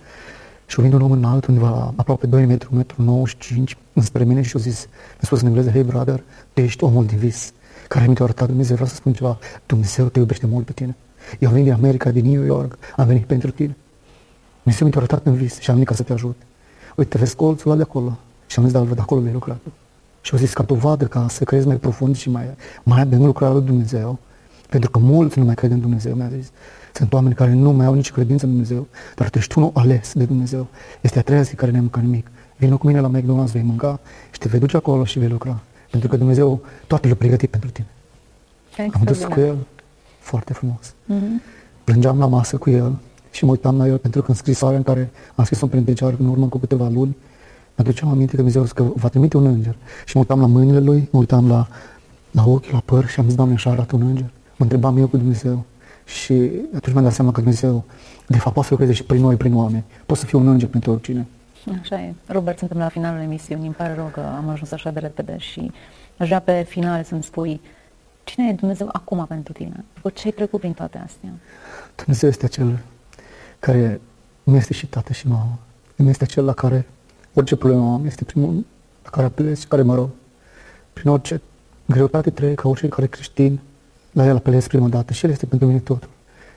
Și 0.69 0.77
a 0.79 0.83
venit 0.83 0.97
un 0.97 1.03
om 1.03 1.11
înalt, 1.11 1.47
undeva 1.47 1.71
la 1.71 1.93
aproape 1.97 2.27
2 2.27 2.45
metri, 2.45 2.69
1,95 2.69 3.57
m, 3.57 3.65
înspre 3.93 4.25
mine 4.25 4.43
și 4.43 4.57
a 4.57 4.59
zis, 4.59 4.87
mi-a 4.91 5.21
spus 5.21 5.41
în 5.41 5.47
engleză, 5.47 5.71
hey 5.71 5.83
brother, 5.83 6.23
tu 6.53 6.61
ești 6.61 6.85
omul 6.85 7.07
din 7.07 7.19
vis 7.19 7.53
care 7.89 8.07
mi-a 8.07 8.17
arătat 8.19 8.47
Dumnezeu, 8.47 8.75
vreau 8.75 8.91
să 8.91 8.95
spun 8.95 9.13
ceva, 9.13 9.39
Dumnezeu 9.67 10.07
te 10.07 10.19
iubește 10.19 10.47
mult 10.47 10.65
pe 10.65 10.73
tine. 10.73 10.97
Eu 11.39 11.49
am 11.49 11.55
venit 11.55 11.69
din 11.69 11.79
America, 11.79 12.11
din 12.11 12.31
New 12.31 12.43
York, 12.43 12.79
am 12.97 13.07
venit 13.07 13.27
pentru 13.27 13.51
tine. 13.51 13.77
Dumnezeu 14.63 14.87
mi-a 14.87 14.97
arătat 14.97 15.27
în 15.27 15.35
vis 15.35 15.59
și 15.59 15.71
am 15.71 15.75
venit 15.75 15.89
ca 15.89 15.95
să 15.95 16.03
te 16.03 16.13
ajut. 16.13 16.37
Uite, 16.97 17.19
vezi 17.19 17.37
colțul 17.37 17.71
ăla 17.71 17.77
de 17.77 17.87
acolo. 17.89 18.19
Și 18.47 18.59
am 18.59 18.65
zis, 18.65 18.73
da, 18.73 18.83
văd 18.83 18.99
acolo 18.99 19.21
de 19.21 19.31
lucrat. 19.33 19.59
Și 20.21 20.33
au 20.33 20.39
zis 20.39 20.53
ca 20.53 20.63
dovadă 20.63 21.05
ca 21.07 21.27
să 21.29 21.45
crezi 21.45 21.67
mai 21.67 21.77
profund 21.77 22.17
și 22.17 22.31
mai, 22.31 22.45
mai 22.83 23.01
adânc 23.01 23.25
lucrarea 23.25 23.57
lui 23.57 23.65
Dumnezeu. 23.65 24.19
Pentru 24.69 24.91
că 24.91 24.99
mulți 24.99 25.39
nu 25.39 25.45
mai 25.45 25.55
cred 25.55 25.71
în 25.71 25.81
Dumnezeu, 25.81 26.15
mi-a 26.15 26.31
zis. 26.37 26.51
Sunt 26.95 27.13
oameni 27.13 27.35
care 27.35 27.53
nu 27.53 27.73
mai 27.73 27.87
au 27.87 27.95
nici 27.95 28.13
credință 28.13 28.45
în 28.45 28.51
Dumnezeu, 28.51 28.87
dar 29.17 29.31
tu 29.31 29.39
ești 29.39 29.59
unul 29.59 29.71
ales 29.75 30.13
de 30.13 30.25
Dumnezeu. 30.25 30.67
Este 31.01 31.19
a 31.19 31.23
treia 31.23 31.43
zi 31.43 31.55
care 31.55 31.71
ne 31.71 31.81
mâncat 31.81 32.03
nimic. 32.03 32.31
Vino 32.57 32.77
cu 32.77 32.87
mine 32.87 33.01
la 33.01 33.11
McDonald's, 33.11 33.53
vei 33.53 33.63
mânca 33.63 34.01
și 34.31 34.39
te 34.39 34.49
vei 34.49 34.61
duce 34.61 34.77
acolo 34.77 35.05
și 35.05 35.19
vei 35.19 35.29
lucra. 35.29 35.61
Pentru 35.91 36.09
că 36.09 36.17
Dumnezeu 36.17 36.61
toate 36.87 37.07
le-a 37.07 37.17
pregătit 37.17 37.51
pentru 37.51 37.71
tine. 37.71 37.87
Am 38.93 39.01
dus 39.05 39.25
cu 39.25 39.41
el 39.41 39.57
foarte 40.19 40.53
frumos. 40.53 40.95
Mm-hmm. 40.95 41.43
Plângeam 41.85 42.19
la 42.19 42.27
masă 42.27 42.57
cu 42.57 42.71
el 42.71 42.99
și 43.31 43.45
mă 43.45 43.51
uitam 43.51 43.77
la 43.77 43.87
el 43.87 43.99
pentru 43.99 44.23
că 44.23 44.31
în 44.31 44.37
scrisoarea 44.37 44.77
în 44.77 44.83
care 44.83 45.11
am 45.35 45.45
scris-o 45.45 45.65
în 45.65 45.71
penitenciar 45.71 46.15
în 46.19 46.27
urmă 46.27 46.47
cu 46.47 46.59
câteva 46.59 46.89
luni, 46.89 47.17
mă 47.75 47.85
aduceam 47.85 48.11
aminte 48.11 48.31
că 48.31 48.37
Dumnezeu 48.37 48.63
că 48.75 48.83
va 48.95 49.09
trimite 49.09 49.37
un 49.37 49.47
înger. 49.47 49.77
Și 50.05 50.17
mă 50.17 50.21
uitam 50.21 50.41
la 50.41 50.47
mâinile 50.47 50.81
lui, 50.81 51.09
mă 51.11 51.19
uitam 51.19 51.49
la, 51.49 51.69
la 52.31 52.45
ochi, 52.47 52.71
la 52.71 52.83
păr 52.85 53.07
și 53.07 53.21
am 53.21 53.27
zis, 53.27 53.35
Doamne, 53.35 53.55
așa 53.55 53.71
arată 53.71 53.97
un 53.97 54.03
înger. 54.03 54.31
Mă 54.59 54.65
întrebam 54.65 54.97
eu 54.97 55.07
cu 55.07 55.17
Dumnezeu. 55.17 55.65
Și 56.05 56.33
atunci 56.75 56.93
mi-am 56.93 57.05
dat 57.05 57.13
seama 57.13 57.33
că 57.33 57.41
Dumnezeu, 57.41 57.85
de 58.27 58.39
fapt, 58.39 58.53
poate 58.53 58.69
să 58.69 58.75
lucreze 58.75 58.93
și 58.93 59.05
prin 59.05 59.21
noi, 59.21 59.37
prin 59.37 59.55
oameni. 59.55 59.85
Poate 60.07 60.23
să 60.23 60.27
fie 60.29 60.39
un 60.39 60.47
înger 60.47 60.69
pentru 60.69 60.91
oricine. 60.91 61.27
Așa 61.81 62.01
e. 62.01 62.15
Robert, 62.27 62.59
suntem 62.59 62.79
la 62.79 62.89
finalul 62.89 63.21
emisiunii. 63.21 63.67
Îmi 63.67 63.75
pare 63.75 63.95
rău 63.95 64.11
că 64.13 64.21
am 64.21 64.49
ajuns 64.49 64.71
așa 64.71 64.91
de 64.91 64.99
repede 64.99 65.37
și 65.39 65.71
aș 66.17 66.27
vrea 66.27 66.41
pe 66.41 66.65
final 66.69 67.05
să-mi 67.05 67.23
spui 67.23 67.61
cine 68.25 68.49
e 68.49 68.53
Dumnezeu 68.53 68.89
acum 68.93 69.27
pentru 69.29 69.53
tine? 69.53 69.85
După 69.95 70.11
ce 70.11 70.23
ai 70.25 70.33
trecut 70.33 70.61
prin 70.61 70.73
toate 70.73 70.99
astea? 70.99 71.29
Dumnezeu 71.97 72.29
este 72.29 72.45
acel 72.45 72.79
care 73.59 74.01
nu 74.43 74.57
este 74.57 74.73
și 74.73 74.87
tată 74.87 75.13
și 75.13 75.29
mamă. 75.29 75.59
Nu 75.97 76.09
este 76.09 76.25
acel 76.25 76.45
la 76.45 76.53
care 76.53 76.87
orice 77.35 77.57
problemă 77.57 77.93
am 77.93 78.07
este 78.07 78.25
primul 78.25 78.65
la 79.05 79.11
care 79.11 79.27
apelez 79.27 79.61
și 79.61 79.67
care 79.67 79.83
mă 79.83 79.95
rog. 79.95 80.09
Prin 80.93 81.11
orice 81.11 81.41
greutate 81.87 82.31
trec, 82.31 82.61
ca 82.61 82.69
orice 82.69 82.89
care 82.89 83.07
creștin, 83.07 83.61
la 84.19 84.27
el 84.27 84.37
apelez 84.37 84.67
prima 84.67 84.89
dată 84.89 85.13
și 85.13 85.25
el 85.25 85.31
este 85.31 85.47
pentru 85.47 85.67
mine 85.67 85.79
totul. 85.79 86.09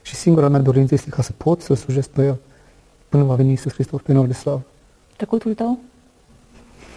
Și 0.02 0.14
singura 0.14 0.48
mea 0.48 0.60
dorință 0.60 0.94
este 0.94 1.10
ca 1.10 1.22
să 1.22 1.32
pot 1.36 1.60
să-L 1.60 1.76
slujesc 1.76 2.08
pe 2.08 2.24
el 2.24 2.36
până 3.08 3.24
va 3.24 3.34
veni 3.34 3.48
Iisus 3.50 3.72
Hristos 3.72 4.00
pe 4.00 4.12
nor 4.12 4.26
de 4.26 4.32
slavă. 4.32 4.62
Trecutul 5.16 5.54
tău? 5.54 5.78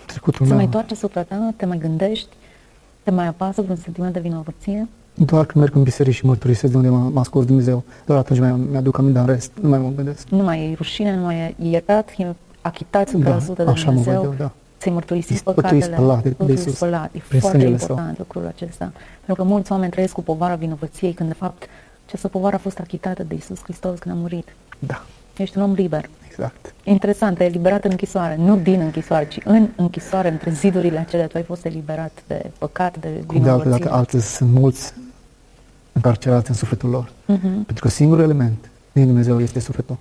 Trecutul 0.06 0.46
Se 0.46 0.52
meu. 0.52 0.56
mai 0.62 0.68
toarce 0.72 0.94
asupra 0.94 1.24
ta? 1.24 1.54
Te 1.56 1.66
mai 1.66 1.78
gândești? 1.78 2.28
Te 3.04 3.12
mai 3.12 3.28
apasă 3.28 3.62
vreun 3.62 3.78
sentiment 3.78 4.14
de 4.14 4.20
vinovăție? 4.20 4.88
Doar 5.14 5.46
când 5.46 5.64
merg 5.64 5.76
în 5.76 5.84
biserică 5.84 6.16
și 6.16 6.26
mărturisesc 6.26 6.72
de 6.72 6.78
unde 6.78 6.90
m-a 6.90 7.24
scos 7.24 7.46
Dumnezeu, 7.46 7.84
doar 8.06 8.20
atunci 8.20 8.40
mi-aduc 8.72 8.98
aminte, 8.98 9.18
dar 9.20 9.28
în 9.28 9.34
rest 9.34 9.52
nu 9.62 9.70
mai 9.70 9.80
mă 9.80 9.92
gândesc. 9.96 10.28
Nu 10.30 10.44
mai 10.44 10.72
e 10.72 10.74
rușine, 10.78 11.16
nu 11.16 11.24
mai 11.24 11.36
e 11.40 11.56
iertat, 11.70 12.14
e 12.18 12.34
achitat 12.62 13.10
100% 13.10 13.14
Da, 13.58 13.64
de 13.64 13.70
așa 13.70 13.86
mă 13.92 13.92
Dumnezeu. 13.92 14.22
văd 14.22 14.24
eu, 14.24 14.34
da. 14.38 14.52
Ți-ai 14.80 14.94
mărturisit 14.94 15.42
Totul 15.42 15.52
e 15.52 15.56
păcatele, 15.68 15.94
spălat 15.96 16.22
de- 16.24 16.30
de 16.30 16.36
totul 16.36 16.50
e 16.56 16.58
Iisus, 16.58 16.76
spălat. 16.76 17.10
E 17.14 17.22
prin 17.28 17.40
foarte 17.40 17.48
sângele 17.58 17.72
important 17.72 18.16
Său. 18.16 18.16
lucrul 18.18 18.46
acesta. 18.48 18.92
Pentru 19.26 19.44
că 19.44 19.50
mulți 19.50 19.72
oameni 19.72 19.92
trăiesc 19.92 20.14
cu 20.14 20.22
povara 20.24 20.56
vinovăției, 20.56 21.14
când 21.14 21.30
de 21.30 21.36
fapt 21.36 21.64
această 22.08 22.28
povară 22.28 22.56
a 22.56 22.60
fost 22.60 22.80
achitată 22.80 23.24
de 23.24 23.34
Iisus 23.34 23.60
Hristos 23.64 24.00
când 24.00 24.16
a 24.16 24.18
murit. 24.18 24.48
Da, 24.80 25.04
Ești 25.38 25.58
un 25.58 25.64
om 25.64 25.74
liber. 25.74 26.10
exact. 26.28 26.74
Interesant, 26.84 27.38
te-ai 27.38 27.50
eliberat 27.50 27.84
în 27.84 27.92
închisoare, 27.92 28.36
nu 28.36 28.56
din 28.58 28.80
închisoare, 28.80 29.28
ci 29.28 29.38
în 29.44 29.68
închisoare, 29.76 30.30
între 30.30 30.52
zidurile 30.52 30.98
acelea, 31.00 31.28
tu 31.28 31.38
ai 31.38 31.44
fost 31.44 31.66
eliberat 31.66 32.12
de 32.28 32.52
păcat, 32.58 32.98
de 33.00 33.08
Cum 33.26 33.42
de 33.42 33.50
altă 33.50 33.62
vinovăție. 33.64 33.86
dată, 33.86 33.96
alții 33.98 34.20
sunt 34.20 34.50
mulți 34.52 34.94
încarcerați 35.92 36.50
în 36.50 36.56
sufletul 36.56 36.90
lor. 36.90 37.12
Mhm. 37.26 37.64
Pentru 37.64 37.84
că 37.84 37.90
singurul 37.90 38.24
element 38.24 38.70
din 38.92 39.06
Dumnezeu 39.06 39.42
este 39.42 39.60
sufletul. 39.60 39.98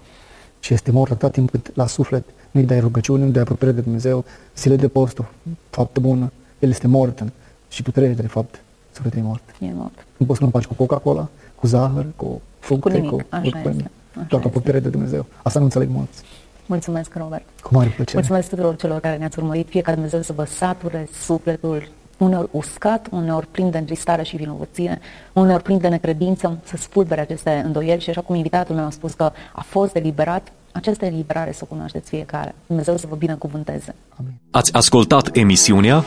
Și 0.64 0.72
este 0.74 0.90
mort 0.90 1.10
atât 1.10 1.32
timp 1.32 1.50
cât 1.50 1.70
la 1.76 1.86
suflet 1.86 2.24
nu-i 2.50 2.64
dai 2.64 2.80
rugăciune, 2.80 3.24
nu 3.24 3.30
dai 3.30 3.42
apropiere 3.42 3.72
de 3.72 3.80
Dumnezeu, 3.80 4.24
zile 4.56 4.76
de 4.76 4.88
post, 4.88 5.18
o 5.18 5.24
faptă 5.70 6.00
bună, 6.00 6.32
el 6.58 6.68
este 6.68 6.86
mort 6.86 7.20
în- 7.20 7.30
și 7.68 7.82
tu 7.82 7.90
treci, 7.90 8.16
de 8.16 8.26
fapt, 8.26 8.60
sufletul 8.92 9.18
e 9.18 9.22
mort. 9.22 9.42
E 9.60 9.66
mort. 9.74 10.06
Nu 10.16 10.26
poți 10.26 10.38
să 10.38 10.44
nu 10.44 10.50
faci 10.50 10.64
cu 10.64 10.74
Coca-Cola, 10.74 11.28
cu 11.54 11.66
zahăr, 11.66 12.06
cu 12.16 12.40
fructe, 12.58 12.92
nimic, 12.96 13.10
cu, 13.10 13.20
așa 13.28 13.40
cu 13.40 13.46
este, 13.46 13.58
așa 13.68 13.76
doar 14.14 14.26
cu 14.28 14.34
este. 14.34 14.46
apropiere 14.46 14.80
de 14.80 14.88
Dumnezeu. 14.88 15.26
Asta 15.42 15.58
nu 15.58 15.64
înțeleg 15.64 15.88
mulți. 15.88 16.22
Mulțumesc, 16.66 17.14
Robert. 17.14 17.44
Cu 17.62 17.74
mare 17.74 17.88
plăcere. 17.88 18.16
Mulțumesc 18.18 18.48
tuturor 18.48 18.76
celor 18.76 19.00
care 19.00 19.16
ne-ați 19.16 19.38
urmărit, 19.38 19.68
fie 19.68 19.80
ca 19.80 19.92
Dumnezeu 19.92 20.22
să 20.22 20.32
vă 20.32 20.44
sature 20.44 21.08
sufletul 21.22 21.88
uneori 22.18 22.48
uscat, 22.50 23.06
uneori 23.10 23.46
plin 23.46 23.70
de 23.70 23.78
întristare 23.78 24.22
și 24.22 24.36
vinovăție, 24.36 25.00
uneori 25.32 25.62
plin 25.62 25.78
de 25.78 25.88
necredință, 25.88 26.58
să 26.64 26.76
spulbere 26.76 27.20
aceste 27.20 27.62
îndoieli 27.64 28.00
și 28.00 28.10
așa 28.10 28.20
cum 28.20 28.34
invitatul 28.34 28.74
meu 28.74 28.84
a 28.84 28.90
spus 28.90 29.12
că 29.12 29.32
a 29.52 29.64
fost 29.66 29.96
eliberat, 29.96 30.52
această 30.72 31.04
eliberare 31.04 31.52
să 31.52 31.60
o 31.62 31.66
cunoașteți 31.66 32.08
fiecare. 32.08 32.54
Dumnezeu 32.66 32.96
să 32.96 33.06
vă 33.08 33.16
binecuvânteze. 33.16 33.94
Amin. 34.18 34.32
Ați 34.50 34.72
ascultat 34.72 35.36
emisiunea 35.36 36.04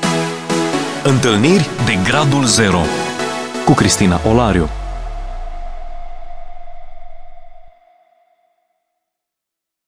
Întâlniri 1.04 1.70
de 1.86 2.10
Gradul 2.10 2.46
Zero 2.46 2.82
cu 3.65 3.74
Cristina 3.74 4.20
Olariu. 4.30 4.70